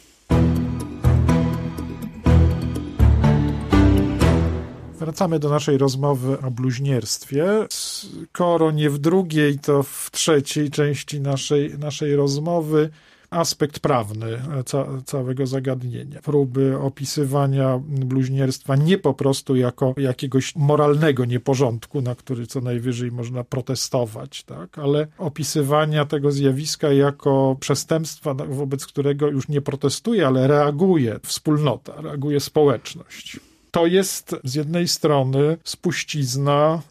Wracamy 4.98 5.38
do 5.38 5.48
naszej 5.48 5.78
rozmowy 5.78 6.38
o 6.40 6.50
bluźnierstwie. 6.50 7.46
Skoro 7.70 8.70
nie 8.70 8.90
w 8.90 8.98
drugiej, 8.98 9.58
to 9.58 9.82
w 9.82 10.10
trzeciej 10.12 10.70
części 10.70 11.20
naszej, 11.20 11.78
naszej 11.78 12.16
rozmowy 12.16 12.90
aspekt 13.32 13.80
prawny 13.80 14.42
ca 14.66 14.86
całego 15.04 15.46
zagadnienia. 15.46 16.20
Próby 16.22 16.78
opisywania 16.78 17.80
bluźnierstwa 17.88 18.76
nie 18.76 18.98
po 18.98 19.14
prostu 19.14 19.56
jako 19.56 19.94
jakiegoś 19.96 20.56
moralnego 20.56 21.24
nieporządku, 21.24 22.02
na 22.02 22.14
który 22.14 22.46
co 22.46 22.60
najwyżej 22.60 23.12
można 23.12 23.44
protestować, 23.44 24.42
tak? 24.44 24.78
ale 24.78 25.06
opisywania 25.18 26.04
tego 26.04 26.32
zjawiska 26.32 26.92
jako 26.92 27.56
przestępstwa, 27.60 28.34
wobec 28.34 28.86
którego 28.86 29.28
już 29.28 29.48
nie 29.48 29.60
protestuje, 29.60 30.26
ale 30.26 30.46
reaguje 30.46 31.20
wspólnota, 31.22 32.00
reaguje 32.00 32.40
społeczność. 32.40 33.40
To 33.70 33.86
jest 33.86 34.36
z 34.44 34.54
jednej 34.54 34.88
strony 34.88 35.56
spuścizna 35.64 36.82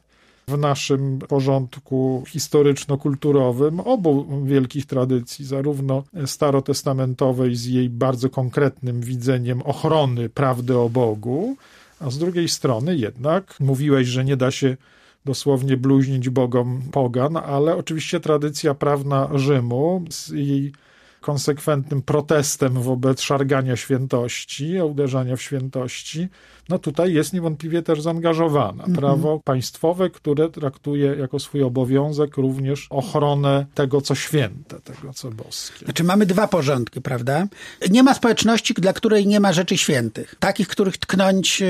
w 0.52 0.58
naszym 0.58 1.20
porządku 1.20 2.24
historyczno-kulturowym 2.28 3.80
obu 3.80 4.44
wielkich 4.46 4.86
tradycji, 4.86 5.46
zarówno 5.46 6.04
starotestamentowej 6.26 7.56
z 7.56 7.66
jej 7.66 7.90
bardzo 7.90 8.30
konkretnym 8.30 9.02
widzeniem 9.02 9.62
ochrony 9.62 10.30
prawdy 10.30 10.78
o 10.78 10.90
Bogu, 10.90 11.56
a 12.00 12.10
z 12.10 12.18
drugiej 12.18 12.50
strony 12.50 12.98
jednak 12.98 13.56
mówiłeś, 13.60 14.08
że 14.08 14.26
nie 14.26 14.38
da 14.38 14.52
się 14.52 14.78
dosłownie 15.26 15.78
bluźnić 15.78 16.30
bogom 16.30 16.82
pogan, 16.92 17.38
ale 17.38 17.76
oczywiście 17.76 18.20
tradycja 18.20 18.74
prawna 18.74 19.30
Rzymu 19.36 20.06
z 20.10 20.30
jej 20.30 20.74
konsekwentnym 21.22 22.02
protestem 22.02 22.74
wobec 22.74 23.22
szargania 23.22 23.76
świętości, 23.76 24.82
uderzania 24.82 25.36
w 25.36 25.42
świętości, 25.42 26.28
no 26.70 26.80
tutaj 26.80 27.14
jest 27.14 27.34
niewątpliwie 27.34 27.82
też 27.82 28.02
zaangażowana. 28.02 28.84
Mhm. 28.84 28.96
Prawo 28.96 29.40
państwowe, 29.44 30.10
które 30.10 30.50
traktuje 30.50 31.16
jako 31.16 31.40
swój 31.40 31.64
obowiązek 31.64 32.38
również 32.38 32.88
ochronę 32.90 33.66
tego, 33.74 34.02
co 34.02 34.16
święte, 34.16 34.80
tego, 34.80 35.14
co 35.14 35.32
boskie. 35.32 35.86
Znaczy 35.86 36.04
mamy 36.04 36.26
dwa 36.26 36.48
porządki, 36.48 37.02
prawda? 37.02 37.48
Nie 37.90 38.04
ma 38.04 38.14
społeczności, 38.14 38.74
dla 38.74 38.94
której 38.94 39.28
nie 39.28 39.40
ma 39.40 39.54
rzeczy 39.54 39.78
świętych. 39.78 40.36
Takich, 40.40 40.68
których 40.68 40.98
tknąć, 40.98 41.62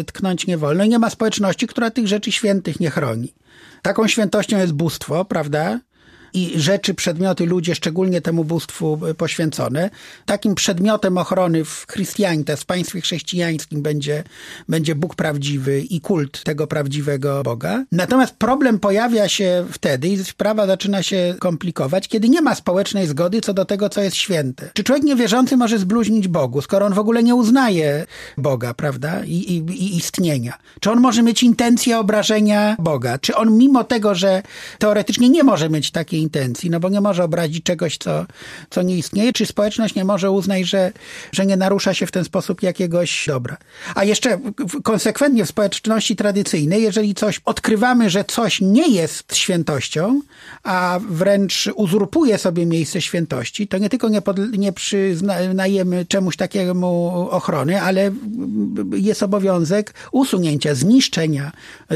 y, 0.00 0.04
tknąć 0.04 0.46
nie 0.46 0.58
wolno. 0.58 0.84
I 0.84 0.88
nie 0.88 0.98
ma 0.98 1.10
społeczności, 1.10 1.66
która 1.66 1.90
tych 1.90 2.08
rzeczy 2.08 2.32
świętych 2.32 2.80
nie 2.80 2.90
chroni. 2.90 3.32
Taką 3.82 4.08
świętością 4.08 4.58
jest 4.58 4.72
bóstwo, 4.72 5.24
prawda? 5.24 5.80
I 6.34 6.52
rzeczy, 6.56 6.94
przedmioty, 6.94 7.46
ludzie 7.46 7.74
szczególnie 7.74 8.20
temu 8.20 8.44
bóstwu 8.44 9.00
poświęcone. 9.16 9.90
Takim 10.26 10.54
przedmiotem 10.54 11.18
ochrony 11.18 11.64
w 11.64 11.86
chrystianite, 11.88 12.56
w 12.56 12.66
państwie 12.66 13.00
chrześcijańskim 13.00 13.82
będzie, 13.82 14.24
będzie 14.68 14.94
Bóg 14.94 15.14
prawdziwy 15.14 15.80
i 15.80 16.00
kult 16.00 16.44
tego 16.44 16.66
prawdziwego 16.66 17.42
Boga. 17.42 17.84
Natomiast 17.92 18.34
problem 18.34 18.78
pojawia 18.78 19.28
się 19.28 19.66
wtedy 19.72 20.08
i 20.08 20.24
sprawa 20.24 20.66
zaczyna 20.66 21.02
się 21.02 21.34
komplikować, 21.38 22.08
kiedy 22.08 22.28
nie 22.28 22.42
ma 22.42 22.54
społecznej 22.54 23.06
zgody 23.06 23.40
co 23.40 23.54
do 23.54 23.64
tego, 23.64 23.88
co 23.88 24.02
jest 24.02 24.16
święte. 24.16 24.70
Czy 24.74 24.84
człowiek 24.84 25.04
niewierzący 25.04 25.56
może 25.56 25.78
zbluźnić 25.78 26.28
Bogu, 26.28 26.62
skoro 26.62 26.86
on 26.86 26.94
w 26.94 26.98
ogóle 26.98 27.22
nie 27.22 27.34
uznaje 27.34 28.06
Boga, 28.38 28.74
prawda, 28.74 29.24
i, 29.24 29.34
i, 29.34 29.56
i 29.56 29.96
istnienia? 29.96 30.58
Czy 30.80 30.90
on 30.90 31.00
może 31.00 31.22
mieć 31.22 31.42
intencję 31.42 31.98
obrażenia 31.98 32.76
Boga? 32.78 33.18
Czy 33.18 33.36
on 33.36 33.58
mimo 33.58 33.84
tego, 33.84 34.14
że 34.14 34.42
teoretycznie 34.78 35.28
nie 35.28 35.44
może 35.44 35.70
mieć 35.70 35.90
takiej 35.90 36.21
intencji, 36.22 36.70
no 36.70 36.80
bo 36.80 36.88
nie 36.88 37.00
może 37.00 37.24
obrazić 37.24 37.64
czegoś, 37.64 37.98
co, 37.98 38.26
co 38.70 38.82
nie 38.82 38.96
istnieje, 38.96 39.32
czy 39.32 39.46
społeczność 39.46 39.94
nie 39.94 40.04
może 40.04 40.30
uznać, 40.30 40.64
że, 40.64 40.92
że 41.32 41.46
nie 41.46 41.56
narusza 41.56 41.94
się 41.94 42.06
w 42.06 42.12
ten 42.12 42.24
sposób 42.24 42.62
jakiegoś 42.62 43.26
dobra. 43.26 43.56
A 43.94 44.04
jeszcze 44.04 44.38
konsekwentnie 44.82 45.44
w 45.44 45.48
społeczności 45.48 46.16
tradycyjnej, 46.16 46.82
jeżeli 46.82 47.14
coś 47.14 47.40
odkrywamy, 47.44 48.10
że 48.10 48.24
coś 48.24 48.60
nie 48.60 48.88
jest 48.88 49.36
świętością, 49.36 50.20
a 50.62 51.00
wręcz 51.08 51.68
uzurpuje 51.74 52.38
sobie 52.38 52.66
miejsce 52.66 53.00
świętości, 53.00 53.68
to 53.68 53.78
nie 53.78 53.88
tylko 53.88 54.08
nie, 54.08 54.22
pod, 54.22 54.38
nie 54.58 54.72
przyznajemy 54.72 56.06
czemuś 56.06 56.36
takiemu 56.36 57.10
ochrony, 57.30 57.82
ale 57.82 58.10
jest 58.92 59.22
obowiązek 59.22 59.94
usunięcia, 60.12 60.74
zniszczenia 60.74 61.52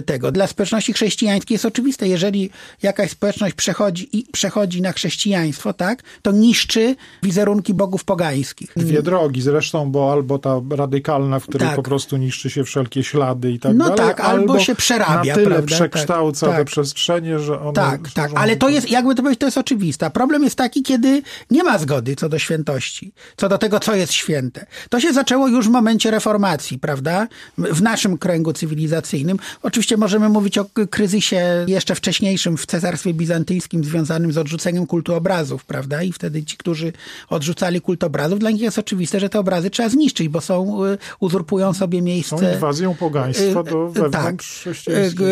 tego. 0.06 0.32
Dla 0.32 0.46
społeczności 0.46 0.92
chrześcijańskiej 0.92 1.54
jest 1.54 1.64
oczywiste, 1.64 2.08
jeżeli 2.08 2.50
jakaś 2.82 3.10
społeczność 3.10 3.54
przechodzi 3.54 4.08
i 4.18 4.26
przechodzi 4.32 4.82
na 4.82 4.92
chrześcijaństwo, 4.92 5.72
tak, 5.72 6.02
to 6.22 6.30
niszczy 6.30 6.96
wizerunki 7.22 7.74
bogów 7.74 8.04
pogańskich. 8.04 8.72
Dwie 8.76 9.02
drogi 9.02 9.42
zresztą, 9.42 9.90
bo 9.90 10.12
albo 10.12 10.38
ta 10.38 10.60
radykalna, 10.70 11.40
w 11.40 11.46
której 11.46 11.68
tak. 11.68 11.76
po 11.76 11.82
prostu 11.82 12.16
niszczy 12.16 12.50
się 12.50 12.64
wszelkie 12.64 13.04
ślady 13.04 13.52
i 13.52 13.58
tak 13.58 13.76
no 13.76 13.84
dalej. 13.84 14.00
No 14.00 14.06
tak, 14.06 14.20
albo, 14.20 14.52
albo 14.52 14.58
się 14.58 14.74
przerabia. 14.74 15.32
Na 15.32 15.34
tyle 15.34 15.46
prawda? 15.46 15.76
przekształca 15.76 16.46
tak, 16.46 16.56
te 16.56 16.64
przestrzenie, 16.64 17.38
że 17.38 17.60
one... 17.60 17.72
Tak, 17.72 18.10
tak, 18.10 18.30
ale 18.34 18.56
to 18.56 18.68
jest, 18.68 18.90
jakby 18.90 19.14
to 19.14 19.22
powiedzieć, 19.22 19.40
to 19.40 19.46
jest 19.46 19.58
oczywiste. 19.58 20.10
Problem 20.10 20.44
jest 20.44 20.56
taki, 20.56 20.82
kiedy 20.82 21.22
nie 21.50 21.64
ma 21.64 21.78
zgody 21.78 22.16
co 22.16 22.28
do 22.28 22.38
świętości, 22.38 23.12
co 23.36 23.48
do 23.48 23.58
tego, 23.58 23.80
co 23.80 23.94
jest 23.94 24.12
święte. 24.12 24.66
To 24.90 25.00
się 25.00 25.12
zaczęło 25.12 25.48
już 25.48 25.68
w 25.68 25.70
momencie 25.70 26.10
reformacji, 26.10 26.78
prawda? 26.78 27.28
W 27.58 27.82
naszym 27.82 28.18
kręgu 28.18 28.52
cywilizacyjnym. 28.52 29.38
Oczywiście 29.62 29.96
możemy 29.96 30.28
mówić 30.28 30.58
o 30.58 30.66
kryzysie 30.90 31.64
jeszcze 31.66 31.94
wcześniejszym 31.94 32.56
w 32.56 32.66
Cesarstwie 32.66 33.14
Bizantyjskim 33.14 33.84
związanym 33.84 34.05
związanym 34.06 34.32
z 34.32 34.38
odrzuceniem 34.38 34.86
kultu 34.86 35.14
obrazów, 35.14 35.64
prawda? 35.64 36.02
I 36.02 36.12
wtedy 36.12 36.44
ci, 36.44 36.56
którzy 36.56 36.92
odrzucali 37.28 37.80
kult 37.80 38.04
obrazów, 38.04 38.38
dla 38.38 38.50
nich 38.50 38.60
jest 38.60 38.78
oczywiste, 38.78 39.20
że 39.20 39.28
te 39.28 39.38
obrazy 39.38 39.70
trzeba 39.70 39.88
zniszczyć, 39.88 40.28
bo 40.28 40.40
są, 40.40 40.84
y, 40.84 40.98
uzurpują 41.20 41.72
sobie 41.72 42.02
miejsce. 42.02 42.38
Są 42.38 42.52
inwazją 42.52 42.94
pogaństwa 42.94 43.62
do 43.62 43.86
y, 43.86 43.90
wewnątrz 43.90 44.64
tak. 44.64 44.82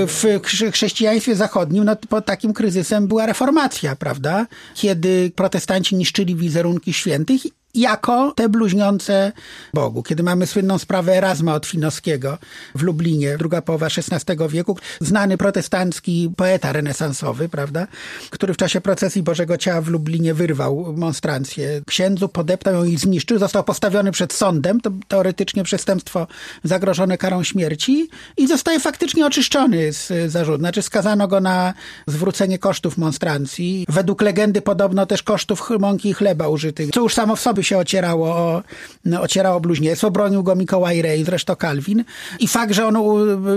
W 0.08 0.40
chrześcijaństwie 0.72 1.36
zachodnim 1.36 1.84
no, 1.84 1.96
pod 1.96 2.26
takim 2.26 2.52
kryzysem 2.52 3.06
była 3.06 3.26
reformacja, 3.26 3.96
prawda? 3.96 4.46
Kiedy 4.74 5.32
protestanci 5.36 5.96
niszczyli 5.96 6.36
wizerunki 6.36 6.92
świętych 6.92 7.40
jako 7.74 8.32
te 8.36 8.48
bluźniące 8.48 9.32
Bogu. 9.74 10.02
Kiedy 10.02 10.22
mamy 10.22 10.46
słynną 10.46 10.78
sprawę 10.78 11.16
Erasma 11.16 11.54
od 11.54 11.66
Finowskiego 11.66 12.38
w 12.74 12.82
Lublinie, 12.82 13.38
druga 13.38 13.62
połowa 13.62 13.86
XVI 13.86 14.36
wieku, 14.48 14.78
znany 15.00 15.36
protestancki 15.36 16.32
poeta 16.36 16.72
renesansowy, 16.72 17.48
prawda, 17.48 17.86
który 18.30 18.54
w 18.54 18.56
czasie 18.56 18.80
procesji 18.80 19.22
Bożego 19.22 19.56
Ciała 19.56 19.80
w 19.80 19.88
Lublinie 19.88 20.34
wyrwał 20.34 20.94
monstrancję 20.96 21.80
księdzu, 21.86 22.28
podeptał 22.28 22.74
ją 22.74 22.84
i 22.84 22.96
zniszczył, 22.96 23.38
został 23.38 23.64
postawiony 23.64 24.12
przed 24.12 24.32
sądem, 24.32 24.80
to 24.80 24.90
teoretycznie 25.08 25.64
przestępstwo 25.64 26.26
zagrożone 26.64 27.18
karą 27.18 27.42
śmierci 27.42 28.08
i 28.36 28.46
zostaje 28.46 28.80
faktycznie 28.80 29.26
oczyszczony 29.26 29.92
z 29.92 30.32
zarzutu. 30.32 30.58
Znaczy 30.58 30.82
skazano 30.82 31.28
go 31.28 31.40
na 31.40 31.74
zwrócenie 32.06 32.58
kosztów 32.58 32.98
monstrancji. 32.98 33.86
Według 33.88 34.22
legendy 34.22 34.62
podobno 34.62 35.06
też 35.06 35.22
kosztów 35.22 35.70
mąki 35.78 36.08
i 36.08 36.14
chleba 36.14 36.48
użytych, 36.48 36.90
co 36.90 37.00
już 37.00 37.14
samo 37.14 37.36
w 37.36 37.40
sobie 37.40 37.63
się 37.64 37.78
ocierało 37.78 38.36
o, 38.36 38.62
no, 39.04 39.20
ocierało 39.20 39.60
bluźnierstwo. 39.60 40.10
Bronił 40.10 40.42
go 40.42 40.54
Mikołaj 40.56 41.02
Rej, 41.02 41.24
zresztą 41.24 41.56
Kalwin. 41.56 42.04
I 42.40 42.48
fakt, 42.48 42.72
że 42.74 42.86
on, 42.86 42.96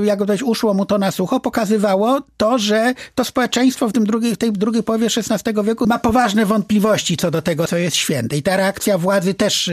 jak 0.04 0.20
powiedzieć, 0.20 0.43
uszło 0.43 0.74
mu 0.74 0.86
to 0.86 0.98
na 0.98 1.12
sucho, 1.12 1.39
pokazywało 1.39 2.20
to, 2.38 2.58
że 2.58 2.93
to 3.15 3.24
społeczeństwo 3.24 3.88
w, 3.89 3.93
tym 3.93 4.06
drugiej, 4.06 4.36
w 4.36 4.38
tej 4.38 4.52
drugiej 4.52 4.84
połowie 4.84 5.08
XVI 5.08 5.63
wieku 5.63 5.88
ma 5.88 6.00
poważne 6.00 6.46
wątpliwości 6.46 7.17
co 7.17 7.32
do 7.32 7.41
tego, 7.41 7.67
co 7.67 7.78
jest 7.78 7.96
święte. 7.96 8.38
I 8.38 8.43
ta 8.43 8.58
reakcja 8.58 8.98
władzy 8.98 9.34
też, 9.34 9.72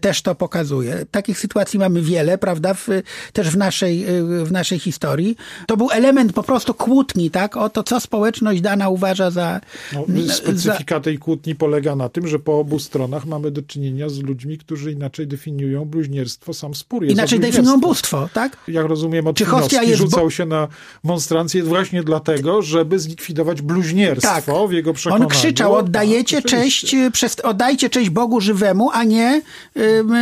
też 0.00 0.22
to 0.22 0.34
pokazuje. 0.34 1.06
Takich 1.10 1.38
sytuacji 1.38 1.78
mamy 1.78 2.02
wiele, 2.02 2.38
prawda, 2.38 2.74
w, 2.74 2.88
też 3.32 3.50
w 3.50 3.56
naszej, 3.56 4.04
w 4.44 4.52
naszej 4.52 4.78
historii. 4.78 5.36
To 5.66 5.76
był 5.76 5.90
element 5.90 6.32
po 6.32 6.42
prostu 6.42 6.74
kłótni, 6.74 7.30
tak, 7.30 7.56
o 7.56 7.70
to, 7.70 7.82
co 7.82 8.00
społeczność 8.00 8.60
dana 8.60 8.88
uważa 8.88 9.30
za... 9.30 9.60
No, 9.92 10.04
specyfika 10.32 10.94
za... 10.94 11.00
tej 11.00 11.18
kłótni 11.18 11.54
polega 11.54 11.96
na 11.96 12.08
tym, 12.08 12.28
że 12.28 12.38
po 12.38 12.58
obu 12.58 12.78
stronach 12.78 13.26
mamy 13.26 13.50
do 13.50 13.61
czynienia 13.66 14.08
z 14.08 14.18
ludźmi, 14.18 14.58
którzy 14.58 14.92
inaczej 14.92 15.26
definiują 15.26 15.84
bluźnierstwo, 15.84 16.54
sam 16.54 16.74
spór 16.74 17.02
jest 17.02 17.14
Inaczej 17.14 17.40
definiują 17.40 17.80
bóstwo, 17.80 18.28
tak? 18.34 18.56
Jak 18.68 18.86
rozumiem, 18.86 19.24
hostia 19.46 19.82
jest 19.82 19.98
rzucał 19.98 20.30
się 20.30 20.46
na 20.46 20.68
monstrancję 21.02 21.62
właśnie 21.62 22.02
dlatego, 22.02 22.62
żeby 22.62 22.98
zlikwidować 22.98 23.62
bluźnierstwo 23.62 24.60
tak. 24.60 24.70
w 24.70 24.72
jego 24.72 24.92
przekonaniu. 24.92 25.24
On 25.24 25.30
krzyczał, 25.30 25.74
oddajecie 25.74 26.42
cześć, 26.42 26.96
przez, 27.12 27.40
oddajcie 27.40 27.90
cześć 27.90 28.10
Bogu 28.10 28.40
żywemu, 28.40 28.90
a 28.90 29.04
nie, 29.04 29.42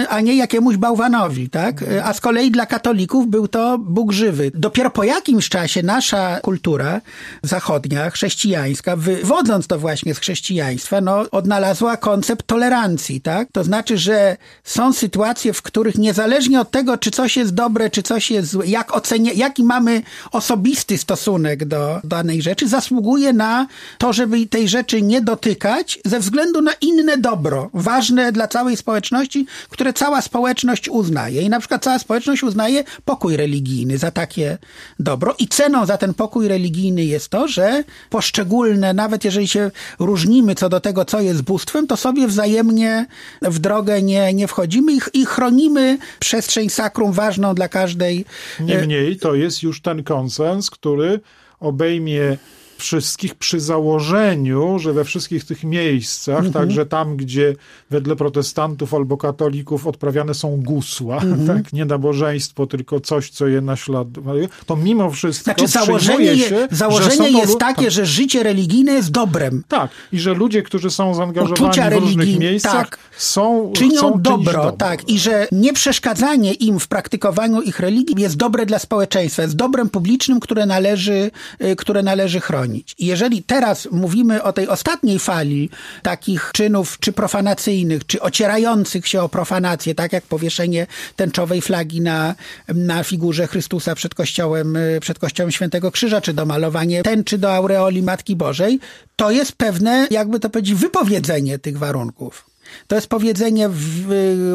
a 0.08 0.20
nie 0.20 0.36
jakiemuś 0.36 0.76
bałwanowi, 0.76 1.50
tak? 1.50 1.84
A 2.04 2.12
z 2.12 2.20
kolei 2.20 2.50
dla 2.50 2.66
katolików 2.66 3.28
był 3.28 3.48
to 3.48 3.78
Bóg 3.78 4.12
żywy. 4.12 4.50
Dopiero 4.54 4.90
po 4.90 5.04
jakimś 5.04 5.48
czasie 5.48 5.82
nasza 5.82 6.40
kultura 6.40 7.00
zachodnia, 7.42 8.10
chrześcijańska, 8.10 8.96
wywodząc 8.96 9.66
to 9.66 9.78
właśnie 9.78 10.14
z 10.14 10.18
chrześcijaństwa, 10.18 11.00
no, 11.00 11.24
odnalazła 11.30 11.96
koncept 11.96 12.46
tolerancji, 12.46 13.19
tak? 13.20 13.48
To 13.52 13.64
znaczy, 13.64 13.98
że 13.98 14.36
są 14.64 14.92
sytuacje, 14.92 15.52
w 15.52 15.62
których 15.62 15.98
niezależnie 15.98 16.60
od 16.60 16.70
tego, 16.70 16.98
czy 16.98 17.10
coś 17.10 17.36
jest 17.36 17.54
dobre, 17.54 17.90
czy 17.90 18.02
coś 18.02 18.30
jest 18.30 18.50
złe, 18.50 18.66
jak 18.66 18.96
ocenia, 18.96 19.32
jaki 19.32 19.64
mamy 19.64 20.02
osobisty 20.32 20.98
stosunek 20.98 21.64
do 21.64 22.00
danej 22.04 22.42
rzeczy, 22.42 22.68
zasługuje 22.68 23.32
na 23.32 23.66
to, 23.98 24.12
żeby 24.12 24.46
tej 24.46 24.68
rzeczy 24.68 25.02
nie 25.02 25.20
dotykać 25.20 25.98
ze 26.04 26.20
względu 26.20 26.62
na 26.62 26.72
inne 26.80 27.18
dobro, 27.18 27.70
ważne 27.74 28.32
dla 28.32 28.48
całej 28.48 28.76
społeczności, 28.76 29.46
które 29.68 29.92
cała 29.92 30.22
społeczność 30.22 30.88
uznaje. 30.88 31.42
I 31.42 31.48
na 31.48 31.58
przykład 31.58 31.84
cała 31.84 31.98
społeczność 31.98 32.42
uznaje 32.42 32.84
pokój 33.04 33.36
religijny 33.36 33.98
za 33.98 34.10
takie 34.10 34.58
dobro 34.98 35.34
i 35.38 35.48
ceną 35.48 35.86
za 35.86 35.98
ten 35.98 36.14
pokój 36.14 36.48
religijny 36.48 37.04
jest 37.04 37.28
to, 37.28 37.48
że 37.48 37.84
poszczególne, 38.10 38.94
nawet 38.94 39.24
jeżeli 39.24 39.48
się 39.48 39.70
różnimy 39.98 40.54
co 40.54 40.68
do 40.68 40.80
tego, 40.80 41.04
co 41.04 41.20
jest 41.20 41.42
bóstwem, 41.42 41.86
to 41.86 41.96
sobie 41.96 42.26
wzajemnie 42.26 43.06
w 43.42 43.58
drogę 43.58 44.02
nie, 44.02 44.34
nie 44.34 44.48
wchodzimy 44.48 44.92
i, 44.92 45.00
i 45.14 45.26
chronimy 45.26 45.98
przestrzeń 46.18 46.70
sakrum 46.70 47.12
ważną 47.12 47.54
dla 47.54 47.68
każdej. 47.68 48.24
Niemniej 48.60 49.16
to 49.16 49.34
jest 49.34 49.62
już 49.62 49.82
ten 49.82 50.04
konsens, 50.04 50.70
który 50.70 51.20
obejmie 51.60 52.36
wszystkich 52.80 53.34
przy 53.34 53.60
założeniu, 53.60 54.78
że 54.78 54.92
we 54.92 55.04
wszystkich 55.04 55.44
tych 55.44 55.64
miejscach, 55.64 56.44
mhm. 56.44 56.52
także 56.52 56.86
tam, 56.86 57.16
gdzie 57.16 57.54
wedle 57.90 58.16
protestantów 58.16 58.94
albo 58.94 59.16
katolików 59.16 59.86
odprawiane 59.86 60.34
są 60.34 60.62
gusła, 60.62 61.16
mhm. 61.22 61.46
tak, 61.46 61.72
nie 61.72 61.84
nabożeństwo, 61.84 62.66
tylko 62.66 63.00
coś, 63.00 63.30
co 63.30 63.46
je 63.46 63.60
naśladuje, 63.60 64.48
to 64.66 64.76
mimo 64.76 65.10
wszystko 65.10 65.44
znaczy, 65.44 65.66
założenie, 65.66 66.38
się, 66.38 66.68
założenie 66.70 67.30
jest 67.30 67.58
takie, 67.58 67.82
tak. 67.82 67.90
że 67.90 68.06
życie 68.06 68.42
religijne 68.42 68.92
jest 68.92 69.10
dobrem. 69.10 69.62
Tak, 69.68 69.90
i 70.12 70.20
że 70.20 70.34
ludzie, 70.34 70.62
którzy 70.62 70.90
są 70.90 71.14
zaangażowani 71.14 71.90
w 71.90 72.00
różnych 72.00 72.38
miejscach, 72.38 72.90
tak. 72.90 72.98
są 73.16 73.72
czynią 73.76 74.20
dobro, 74.20 74.52
dobro, 74.52 74.72
tak, 74.72 75.08
i 75.08 75.18
że 75.18 75.48
nie 75.52 75.72
przeszkadzanie 75.72 76.52
im 76.52 76.80
w 76.80 76.88
praktykowaniu 76.88 77.62
ich 77.62 77.80
religii 77.80 78.22
jest 78.22 78.36
dobre 78.36 78.66
dla 78.66 78.78
społeczeństwa, 78.78 79.42
jest 79.42 79.56
dobrem 79.56 79.88
publicznym, 79.88 80.40
które 80.40 80.66
należy, 80.66 81.30
y, 81.64 81.76
które 81.76 82.02
należy 82.02 82.40
chronić. 82.40 82.69
Chronić. 82.70 82.94
I 82.98 83.06
jeżeli 83.06 83.42
teraz 83.42 83.88
mówimy 83.90 84.42
o 84.42 84.52
tej 84.52 84.68
ostatniej 84.68 85.18
fali 85.18 85.70
takich 86.02 86.50
czynów, 86.54 86.98
czy 87.00 87.12
profanacyjnych, 87.12 88.06
czy 88.06 88.20
ocierających 88.20 89.08
się 89.08 89.22
o 89.22 89.28
profanację, 89.28 89.94
tak 89.94 90.12
jak 90.12 90.24
powieszenie 90.24 90.86
tęczowej 91.16 91.60
flagi 91.60 92.00
na, 92.00 92.34
na 92.68 93.04
figurze 93.04 93.46
Chrystusa 93.46 93.94
przed 93.94 94.14
kościołem, 94.14 94.78
przed 95.00 95.18
kościołem 95.18 95.50
Świętego 95.50 95.90
Krzyża, 95.90 96.20
czy 96.20 96.34
domalowanie 96.34 97.02
tęczy 97.02 97.38
do 97.38 97.54
aureoli 97.54 98.02
Matki 98.02 98.36
Bożej, 98.36 98.80
to 99.16 99.30
jest 99.30 99.52
pewne, 99.52 100.08
jakby 100.10 100.40
to 100.40 100.50
powiedzieć, 100.50 100.74
wypowiedzenie 100.74 101.58
tych 101.58 101.78
warunków. 101.78 102.49
To 102.86 102.94
jest 102.94 103.06
powiedzenie, 103.06 103.70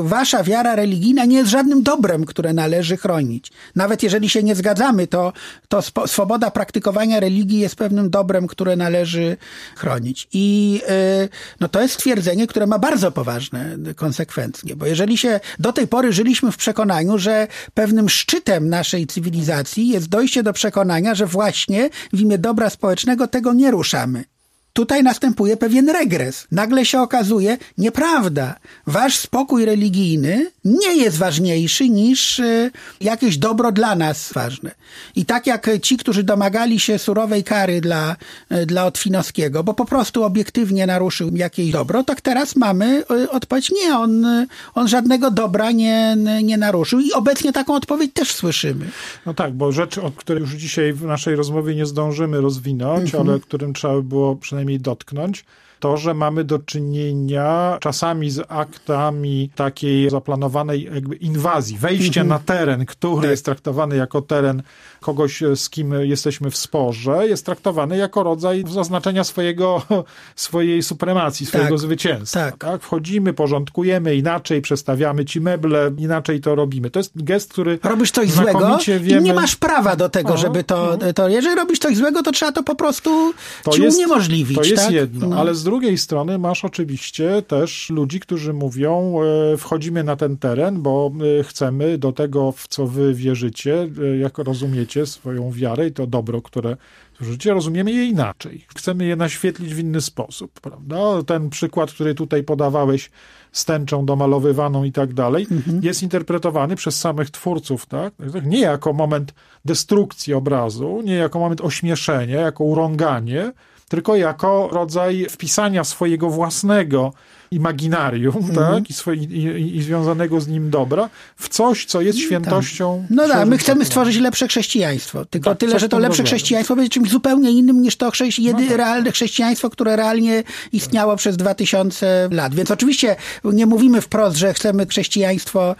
wasza 0.01 0.43
wiara 0.43 0.75
religijna 0.75 1.25
nie 1.25 1.37
jest 1.37 1.49
żadnym 1.49 1.83
dobrem, 1.83 2.25
które 2.25 2.53
należy 2.53 2.97
chronić. 2.97 3.51
Nawet 3.75 4.03
jeżeli 4.03 4.29
się 4.29 4.43
nie 4.43 4.55
zgadzamy, 4.55 5.07
to, 5.07 5.33
to 5.67 5.81
swoboda 6.07 6.51
praktykowania 6.51 7.19
religii 7.19 7.59
jest 7.59 7.75
pewnym 7.75 8.09
dobrem, 8.09 8.47
które 8.47 8.75
należy 8.75 9.37
chronić. 9.75 10.27
I 10.33 10.81
y, 11.23 11.29
no 11.59 11.69
to 11.69 11.81
jest 11.81 11.93
stwierdzenie, 11.93 12.47
które 12.47 12.67
ma 12.67 12.79
bardzo 12.79 13.11
poważne 13.11 13.77
konsekwencje, 13.95 14.75
bo 14.75 14.85
jeżeli 14.85 15.17
się 15.17 15.39
do 15.59 15.73
tej 15.73 15.87
pory 15.87 16.13
żyliśmy 16.13 16.51
w 16.51 16.57
przekonaniu, 16.57 17.17
że 17.17 17.47
pewnym 17.73 18.09
szczytem 18.09 18.69
naszej 18.69 19.07
cywilizacji 19.07 19.89
jest 19.89 20.09
dojście 20.09 20.43
do 20.43 20.53
przekonania, 20.53 21.15
że 21.15 21.25
właśnie 21.25 21.89
w 22.13 22.21
imię 22.21 22.37
dobra 22.37 22.69
społecznego 22.69 23.27
tego 23.27 23.53
nie 23.53 23.71
ruszamy. 23.71 24.34
Tutaj 24.75 25.03
następuje 25.03 25.57
pewien 25.57 25.89
regres. 25.89 26.47
Nagle 26.51 26.85
się 26.85 27.01
okazuje, 27.01 27.57
nieprawda. 27.77 28.55
Wasz 28.87 29.17
spokój 29.17 29.65
religijny 29.65 30.51
nie 30.65 30.95
jest 30.95 31.17
ważniejszy 31.17 31.89
niż 31.89 32.39
e, 32.39 32.71
jakieś 33.01 33.37
dobro 33.37 33.71
dla 33.71 33.95
nas 33.95 34.33
ważne. 34.33 34.71
I 35.15 35.25
tak 35.25 35.47
jak 35.47 35.69
ci, 35.81 35.97
którzy 35.97 36.23
domagali 36.23 36.79
się 36.79 36.99
surowej 36.99 37.43
kary 37.43 37.81
dla, 37.81 38.15
e, 38.49 38.65
dla 38.65 38.85
Otwinowskiego, 38.85 39.63
bo 39.63 39.73
po 39.73 39.85
prostu 39.85 40.23
obiektywnie 40.23 40.87
naruszył 40.87 41.31
jakieś 41.35 41.71
dobro, 41.71 42.03
tak 42.03 42.21
teraz 42.21 42.55
mamy 42.55 43.03
e, 43.11 43.29
odpowiedź, 43.29 43.71
nie, 43.71 43.97
on, 43.97 44.25
on 44.73 44.87
żadnego 44.87 45.31
dobra 45.31 45.71
nie, 45.71 46.17
nie 46.43 46.57
naruszył 46.57 46.99
i 46.99 47.11
obecnie 47.11 47.53
taką 47.53 47.75
odpowiedź 47.75 48.13
też 48.13 48.31
słyszymy. 48.31 48.85
No 49.25 49.33
tak, 49.33 49.53
bo 49.53 49.71
rzecz, 49.71 49.97
o 49.97 50.11
której 50.11 50.41
już 50.41 50.53
dzisiaj 50.53 50.93
w 50.93 51.03
naszej 51.03 51.35
rozmowie 51.35 51.75
nie 51.75 51.85
zdążymy 51.85 52.41
rozwinąć, 52.41 53.05
mhm. 53.05 53.29
ale 53.29 53.39
którym 53.39 53.73
trzeba 53.73 54.01
było 54.01 54.35
przynajmniej 54.35 54.64
przynajmniej 54.65 54.79
dotknąć, 54.79 55.45
to, 55.79 55.97
że 55.97 56.13
mamy 56.13 56.43
do 56.43 56.59
czynienia 56.59 57.77
czasami 57.81 58.29
z 58.29 58.45
aktami 58.47 59.49
takiej 59.55 60.09
zaplanowanej 60.09 60.83
jakby 60.93 61.15
inwazji, 61.15 61.77
wejście 61.77 62.21
mm 62.21 62.27
-hmm. 62.27 62.29
na 62.29 62.55
teren, 62.55 62.85
który 62.85 63.21
tak. 63.21 63.31
jest 63.31 63.45
traktowany 63.45 63.95
jako 63.95 64.21
teren 64.21 64.63
kogoś, 65.01 65.43
z 65.55 65.69
kim 65.69 65.93
jesteśmy 66.01 66.51
w 66.51 66.57
sporze, 66.57 67.27
jest 67.27 67.45
traktowany 67.45 67.97
jako 67.97 68.23
rodzaj 68.23 68.63
zaznaczenia 68.69 69.23
swojego, 69.23 69.81
swojej 70.35 70.83
supremacji, 70.83 71.45
swojego 71.45 71.69
tak. 71.69 71.79
zwycięstwa. 71.79 72.39
Tak. 72.39 72.57
tak. 72.57 72.81
Wchodzimy, 72.81 73.33
porządkujemy 73.33 74.15
inaczej, 74.15 74.61
przestawiamy 74.61 75.25
ci 75.25 75.41
meble, 75.41 75.91
inaczej 75.97 76.41
to 76.41 76.55
robimy. 76.55 76.89
To 76.89 76.99
jest 76.99 77.23
gest, 77.23 77.51
który 77.51 77.79
Robisz 77.83 78.11
coś 78.11 78.31
złego 78.31 78.77
wiemy... 78.87 79.21
i 79.21 79.23
nie 79.23 79.33
masz 79.33 79.55
prawa 79.55 79.95
do 79.95 80.09
tego, 80.09 80.33
o, 80.33 80.37
żeby 80.37 80.63
to, 80.63 80.97
no. 81.01 81.13
to... 81.13 81.29
Jeżeli 81.29 81.55
robisz 81.55 81.79
coś 81.79 81.97
złego, 81.97 82.23
to 82.23 82.31
trzeba 82.31 82.51
to 82.51 82.63
po 82.63 82.75
prostu 82.75 83.33
to 83.63 83.71
ci 83.71 83.81
jest, 83.81 83.97
uniemożliwić. 83.97 84.57
To 84.57 84.63
jest 84.63 84.83
tak? 84.83 84.93
jedno, 84.93 85.27
no. 85.27 85.37
ale 85.37 85.55
z 85.55 85.64
drugiej 85.65 85.97
strony 85.97 86.37
masz 86.37 86.65
oczywiście 86.65 87.41
też 87.41 87.89
ludzi, 87.89 88.19
którzy 88.19 88.53
mówią, 88.53 89.19
e, 89.53 89.57
wchodzimy 89.57 90.03
na 90.03 90.15
ten 90.15 90.37
teren, 90.37 90.81
bo 90.81 91.11
e, 91.39 91.43
chcemy 91.43 91.97
do 91.97 92.11
tego, 92.11 92.51
w 92.51 92.67
co 92.67 92.87
wy 92.87 93.13
wierzycie, 93.13 93.87
e, 94.13 94.17
jak 94.17 94.37
rozumiecie 94.37 95.05
swoją 95.05 95.51
wiarę 95.51 95.87
i 95.87 95.91
to 95.91 96.07
dobro, 96.07 96.41
które 96.41 96.77
życie, 97.21 97.53
rozumiemy 97.53 97.91
je 97.91 98.05
inaczej. 98.05 98.65
Chcemy 98.75 99.05
je 99.05 99.15
naświetlić 99.15 99.75
w 99.75 99.79
inny 99.79 100.01
sposób, 100.01 100.59
prawda? 100.59 101.23
Ten 101.23 101.49
przykład, 101.49 101.91
który 101.91 102.15
tutaj 102.15 102.43
podawałeś 102.43 103.11
z 103.51 103.65
tęczą 103.65 104.05
domalowywaną 104.05 104.83
i 104.83 104.91
tak 104.91 105.13
dalej, 105.13 105.47
mhm. 105.51 105.79
jest 105.83 106.03
interpretowany 106.03 106.75
przez 106.75 106.99
samych 106.99 107.29
twórców, 107.29 107.85
tak? 107.85 108.13
Nie 108.43 108.59
jako 108.59 108.93
moment 108.93 109.33
destrukcji 109.65 110.33
obrazu, 110.33 111.01
nie 111.05 111.15
jako 111.15 111.39
moment 111.39 111.61
ośmieszenia, 111.61 112.39
jako 112.39 112.63
urąganie, 112.63 113.51
tylko 113.95 114.15
jako 114.15 114.69
rodzaj 114.71 115.25
wpisania 115.29 115.83
swojego 115.83 116.29
własnego 116.29 117.13
imaginarium, 117.51 118.35
mm. 118.37 118.55
tak, 118.55 118.89
I, 118.89 118.93
swoje, 118.93 119.23
i, 119.23 119.77
i, 119.77 119.83
związanego 119.83 120.41
z 120.41 120.47
nim 120.47 120.69
dobra, 120.69 121.09
w 121.35 121.49
coś, 121.49 121.85
co 121.85 122.01
jest 122.01 122.17
tak. 122.17 122.25
świętością. 122.25 123.05
Tak. 123.07 123.17
No 123.17 123.27
tak, 123.27 123.47
my 123.47 123.57
chcemy 123.57 123.85
stworzyć 123.85 124.17
lepsze 124.17 124.47
chrześcijaństwo. 124.47 125.25
Tylko 125.25 125.49
tak, 125.49 125.59
tyle, 125.59 125.79
że 125.79 125.89
to 125.89 125.99
lepsze 125.99 126.23
chrześcijaństwo 126.23 126.75
będzie 126.75 126.89
czymś 126.89 127.09
zupełnie 127.09 127.51
innym 127.51 127.81
niż 127.81 127.95
to 127.95 128.11
chrześci 128.11 128.43
jedy, 128.43 128.61
no 128.61 128.67
tak. 128.67 128.77
realne 128.77 129.11
chrześcijaństwo, 129.11 129.69
które 129.69 129.95
realnie 129.95 130.43
istniało 130.71 131.11
tak. 131.11 131.19
przez 131.19 131.37
2000 131.37 132.29
lat. 132.31 132.55
Więc 132.55 132.71
oczywiście 132.71 133.15
nie 133.43 133.65
mówimy 133.65 134.01
wprost, 134.01 134.37
że 134.37 134.53
chcemy 134.53 134.85
chrześcijaństwo 134.85 135.75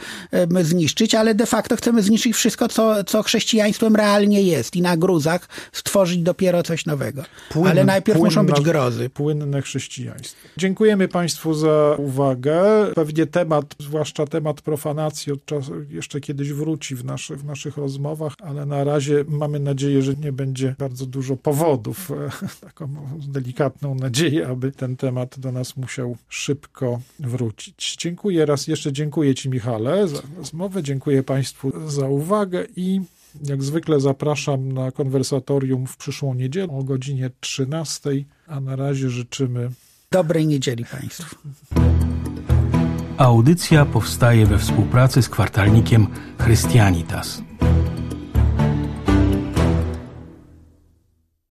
zniszczyć, 0.62 1.15
ale 1.15 1.36
de 1.36 1.45
facto 1.45 1.75
chcemy 1.75 2.04
zniszczyć 2.04 2.36
wszystko, 2.36 2.67
co, 2.67 3.04
co 3.04 3.23
chrześcijaństwem 3.23 3.95
realnie 3.95 4.41
jest 4.41 4.75
i 4.75 4.82
na 4.82 4.97
gruzach 4.97 5.47
stworzyć 5.71 6.17
dopiero 6.17 6.63
coś 6.63 6.86
nowego. 6.86 7.23
Ale 7.65 7.84
najpierw 7.84 8.19
płynna, 8.19 8.41
muszą 8.41 8.45
być 8.45 8.65
grozy. 8.65 9.10
Płynne 9.10 9.62
chrześcijaństwo. 9.62 10.47
Dziękujemy 10.58 11.08
Państwu 11.08 11.54
za 11.56 11.96
uwagę. 11.98 12.62
Pewnie 12.96 13.26
temat, 13.26 13.76
zwłaszcza 13.80 14.26
temat 14.26 14.62
profanacji, 14.62 15.32
od 15.32 15.46
czasu, 15.46 15.74
jeszcze 15.89 16.22
kiedyś 16.22 16.54
wróci 16.54 16.96
w, 16.96 17.06
naszy, 17.06 17.36
w 17.36 17.46
naszych 17.46 17.78
rozmowach, 17.78 18.34
ale 18.44 18.65
na 18.65 18.84
razie 18.84 19.26
mamy 19.28 19.60
nadzieję, 19.60 20.02
że 20.02 20.13
nie 20.13 20.32
będzie 20.32 20.76
bardzo 20.80 21.06
dużo 21.06 21.38
powodów, 21.38 22.12
taką 22.62 22.89
delikatną 23.28 23.96
nadzieję, 23.96 24.48
aby 24.48 24.72
ten 24.72 24.98
temat 24.98 25.39
do 25.39 25.52
nas 25.52 25.78
musiał 25.78 26.18
szybko 26.30 27.00
wrócić. 27.20 27.96
Dziękuję 28.00 28.46
raz 28.46 28.68
jeszcze, 28.68 28.94
dziękuję 28.94 29.36
Ci 29.36 29.50
Michale 29.50 30.08
za 30.08 30.22
rozmowę, 30.38 30.84
dziękuję 30.84 31.24
Państwu 31.24 31.89
za 31.89 32.08
uwagę 32.08 32.65
i 32.76 33.02
jak 33.44 33.63
zwykle 33.63 34.00
zapraszam 34.00 34.72
na 34.72 34.91
konwersatorium 34.91 35.88
w 35.88 35.98
przyszłą 35.98 36.34
niedzielę 36.34 36.74
o 36.74 36.84
godzinie 36.84 37.30
13, 37.39 38.10
a 38.48 38.60
na 38.60 38.76
razie 38.76 39.10
życzymy 39.10 39.70
Dobrej 40.12 40.48
niedzieli 40.48 40.86
Państwu. 40.86 41.36
Audycja 43.18 43.86
powstaje 43.86 44.46
we 44.46 44.58
współpracy 44.58 45.22
z 45.22 45.30
kwartalnikiem 45.30 46.08
Christianitas. 46.38 47.41